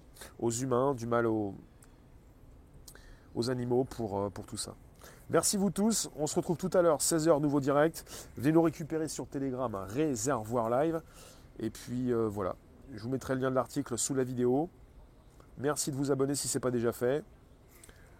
humains, 0.61 0.93
du 0.93 1.05
mal 1.05 1.25
aux, 1.25 1.55
animaux 3.49 3.83
pour, 3.83 4.19
euh, 4.19 4.29
pour 4.29 4.45
tout 4.45 4.57
ça. 4.57 4.75
Merci 5.29 5.57
vous 5.57 5.69
tous. 5.69 6.09
On 6.15 6.25
se 6.25 6.35
retrouve 6.35 6.57
tout 6.57 6.71
à 6.73 6.81
l'heure, 6.81 6.99
16h, 6.99 7.39
nouveau 7.39 7.59
direct. 7.59 8.03
Venez 8.37 8.51
nous 8.51 8.61
récupérer 8.61 9.07
sur 9.07 9.27
Telegram, 9.27 9.73
réservoir 9.87 10.69
live. 10.69 11.01
Et 11.59 11.69
puis 11.69 12.11
voilà, 12.13 12.55
je 12.93 13.01
vous 13.01 13.09
mettrai 13.09 13.35
le 13.35 13.41
lien 13.41 13.49
de 13.49 13.55
l'article 13.55 13.97
sous 13.97 14.13
la 14.13 14.23
vidéo. 14.23 14.69
Merci 15.57 15.91
de 15.91 15.95
vous 15.95 16.11
abonner 16.11 16.35
si 16.35 16.47
ce 16.47 16.57
n'est 16.57 16.61
pas 16.61 16.71
déjà 16.71 16.91
fait. 16.91 17.23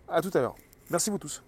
A 0.08 0.22
tout 0.22 0.32
à 0.34 0.42
l'heure. 0.42 0.56
Merci 0.90 1.10
vous 1.10 1.18
tous. 1.18 1.44